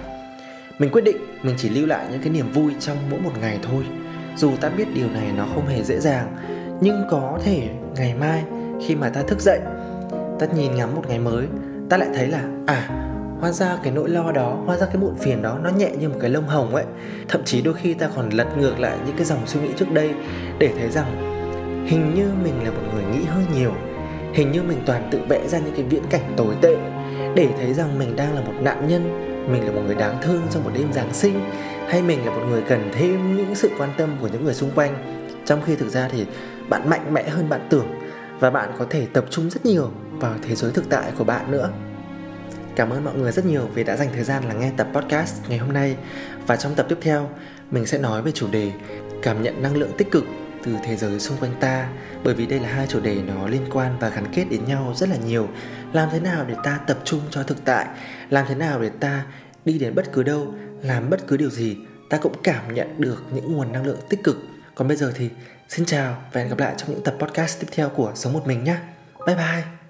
mình 0.79 0.89
quyết 0.91 1.03
định 1.03 1.17
mình 1.43 1.55
chỉ 1.57 1.69
lưu 1.69 1.85
lại 1.85 2.05
những 2.11 2.21
cái 2.21 2.29
niềm 2.29 2.51
vui 2.51 2.71
trong 2.79 2.97
mỗi 3.09 3.19
một 3.19 3.31
ngày 3.41 3.59
thôi. 3.69 3.83
Dù 4.37 4.51
ta 4.61 4.69
biết 4.69 4.85
điều 4.93 5.07
này 5.09 5.31
nó 5.37 5.45
không 5.53 5.67
hề 5.67 5.83
dễ 5.83 5.99
dàng, 5.99 6.35
nhưng 6.81 7.03
có 7.09 7.39
thể 7.43 7.69
ngày 7.95 8.13
mai 8.13 8.43
khi 8.87 8.95
mà 8.95 9.09
ta 9.09 9.21
thức 9.21 9.39
dậy, 9.39 9.59
ta 10.39 10.47
nhìn 10.55 10.75
ngắm 10.75 10.95
một 10.95 11.03
ngày 11.07 11.19
mới, 11.19 11.45
ta 11.89 11.97
lại 11.97 12.09
thấy 12.15 12.27
là 12.27 12.41
à 12.65 13.09
hóa 13.43 13.51
ra 13.51 13.77
cái 13.83 13.93
nỗi 13.93 14.09
lo 14.09 14.31
đó, 14.31 14.57
hóa 14.65 14.77
ra 14.77 14.85
cái 14.85 14.97
muộn 14.97 15.15
phiền 15.15 15.41
đó, 15.41 15.57
nó 15.63 15.69
nhẹ 15.69 15.91
như 15.99 16.09
một 16.09 16.15
cái 16.21 16.29
lông 16.29 16.47
hồng 16.47 16.75
ấy. 16.75 16.85
Thậm 17.27 17.41
chí 17.45 17.61
đôi 17.61 17.73
khi 17.73 17.93
ta 17.93 18.09
còn 18.15 18.29
lật 18.29 18.57
ngược 18.57 18.79
lại 18.79 18.97
những 19.05 19.15
cái 19.15 19.25
dòng 19.25 19.47
suy 19.47 19.61
nghĩ 19.61 19.69
trước 19.77 19.91
đây 19.91 20.13
để 20.59 20.69
thấy 20.79 20.89
rằng 20.89 21.05
hình 21.87 22.13
như 22.15 22.27
mình 22.43 22.63
là 22.63 22.71
một 22.71 22.81
người 22.93 23.03
nghĩ 23.03 23.25
hơi 23.25 23.43
nhiều. 23.55 23.71
Hình 24.33 24.51
như 24.51 24.63
mình 24.63 24.77
toàn 24.85 25.07
tự 25.11 25.19
vẽ 25.29 25.47
ra 25.47 25.59
những 25.59 25.73
cái 25.75 25.83
viễn 25.83 26.03
cảnh 26.09 26.33
tồi 26.37 26.55
tệ 26.61 26.75
để 27.35 27.49
thấy 27.57 27.73
rằng 27.73 27.99
mình 27.99 28.15
đang 28.15 28.35
là 28.35 28.41
một 28.41 28.53
nạn 28.61 28.87
nhân, 28.87 29.03
mình 29.51 29.65
là 29.65 29.71
một 29.71 29.81
người 29.85 29.95
đáng 29.95 30.17
thương 30.21 30.41
trong 30.49 30.63
một 30.63 30.71
đêm 30.73 30.93
giáng 30.93 31.13
sinh, 31.13 31.39
hay 31.87 32.01
mình 32.01 32.25
là 32.25 32.31
một 32.31 32.43
người 32.49 32.61
cần 32.61 32.89
thêm 32.93 33.37
những 33.37 33.55
sự 33.55 33.69
quan 33.77 33.89
tâm 33.97 34.09
của 34.21 34.27
những 34.27 34.45
người 34.45 34.53
xung 34.53 34.71
quanh. 34.71 35.19
Trong 35.45 35.61
khi 35.65 35.75
thực 35.75 35.89
ra 35.89 36.09
thì 36.11 36.25
bạn 36.69 36.89
mạnh 36.89 37.13
mẽ 37.13 37.29
hơn 37.29 37.49
bạn 37.49 37.67
tưởng 37.69 37.87
và 38.39 38.49
bạn 38.49 38.69
có 38.79 38.85
thể 38.89 39.07
tập 39.13 39.25
trung 39.29 39.49
rất 39.49 39.65
nhiều 39.65 39.91
vào 40.11 40.33
thế 40.47 40.55
giới 40.55 40.71
thực 40.71 40.89
tại 40.89 41.11
của 41.17 41.23
bạn 41.23 41.51
nữa. 41.51 41.69
Cảm 42.75 42.89
ơn 42.89 43.03
mọi 43.03 43.15
người 43.15 43.31
rất 43.31 43.45
nhiều 43.45 43.69
vì 43.75 43.83
đã 43.83 43.95
dành 43.95 44.09
thời 44.13 44.23
gian 44.23 44.43
lắng 44.47 44.59
nghe 44.59 44.71
tập 44.77 44.87
podcast 44.93 45.49
ngày 45.49 45.57
hôm 45.57 45.73
nay. 45.73 45.95
Và 46.47 46.55
trong 46.55 46.75
tập 46.75 46.85
tiếp 46.89 46.97
theo, 47.01 47.29
mình 47.71 47.85
sẽ 47.85 47.97
nói 47.97 48.21
về 48.21 48.31
chủ 48.31 48.47
đề 48.51 48.71
cảm 49.21 49.43
nhận 49.43 49.61
năng 49.61 49.75
lượng 49.75 49.91
tích 49.97 50.11
cực 50.11 50.23
từ 50.63 50.75
thế 50.85 50.95
giới 50.95 51.19
xung 51.19 51.37
quanh 51.37 51.53
ta 51.59 51.89
Bởi 52.23 52.33
vì 52.33 52.45
đây 52.45 52.59
là 52.59 52.69
hai 52.69 52.87
chủ 52.87 52.99
đề 52.99 53.15
nó 53.15 53.47
liên 53.47 53.65
quan 53.71 53.97
và 53.99 54.09
gắn 54.09 54.25
kết 54.33 54.45
đến 54.49 54.65
nhau 54.65 54.93
rất 54.95 55.09
là 55.09 55.15
nhiều. 55.25 55.49
Làm 55.93 56.09
thế 56.11 56.19
nào 56.19 56.45
để 56.47 56.55
ta 56.63 56.79
tập 56.87 56.97
trung 57.03 57.21
cho 57.29 57.43
thực 57.43 57.65
tại? 57.65 57.87
Làm 58.29 58.45
thế 58.49 58.55
nào 58.55 58.81
để 58.81 58.89
ta 58.89 59.25
đi 59.65 59.79
đến 59.79 59.95
bất 59.95 60.11
cứ 60.13 60.23
đâu, 60.23 60.53
làm 60.81 61.09
bất 61.09 61.27
cứ 61.27 61.37
điều 61.37 61.49
gì 61.49 61.77
Ta 62.13 62.19
cũng 62.19 62.33
cảm 62.43 62.73
nhận 62.73 63.01
được 63.01 63.23
những 63.31 63.53
nguồn 63.53 63.71
năng 63.71 63.85
lượng 63.85 63.99
tích 64.09 64.23
cực. 64.23 64.37
Còn 64.75 64.87
bây 64.87 64.97
giờ 64.97 65.11
thì 65.15 65.29
xin 65.69 65.85
chào 65.85 66.21
và 66.31 66.41
hẹn 66.41 66.49
gặp 66.49 66.59
lại 66.59 66.73
trong 66.77 66.89
những 66.89 67.03
tập 67.03 67.15
podcast 67.19 67.59
tiếp 67.59 67.67
theo 67.71 67.89
của 67.89 68.11
Sống 68.15 68.33
Một 68.33 68.47
Mình 68.47 68.63
nhé 68.63 68.77
Bye 69.27 69.35
bye! 69.35 69.82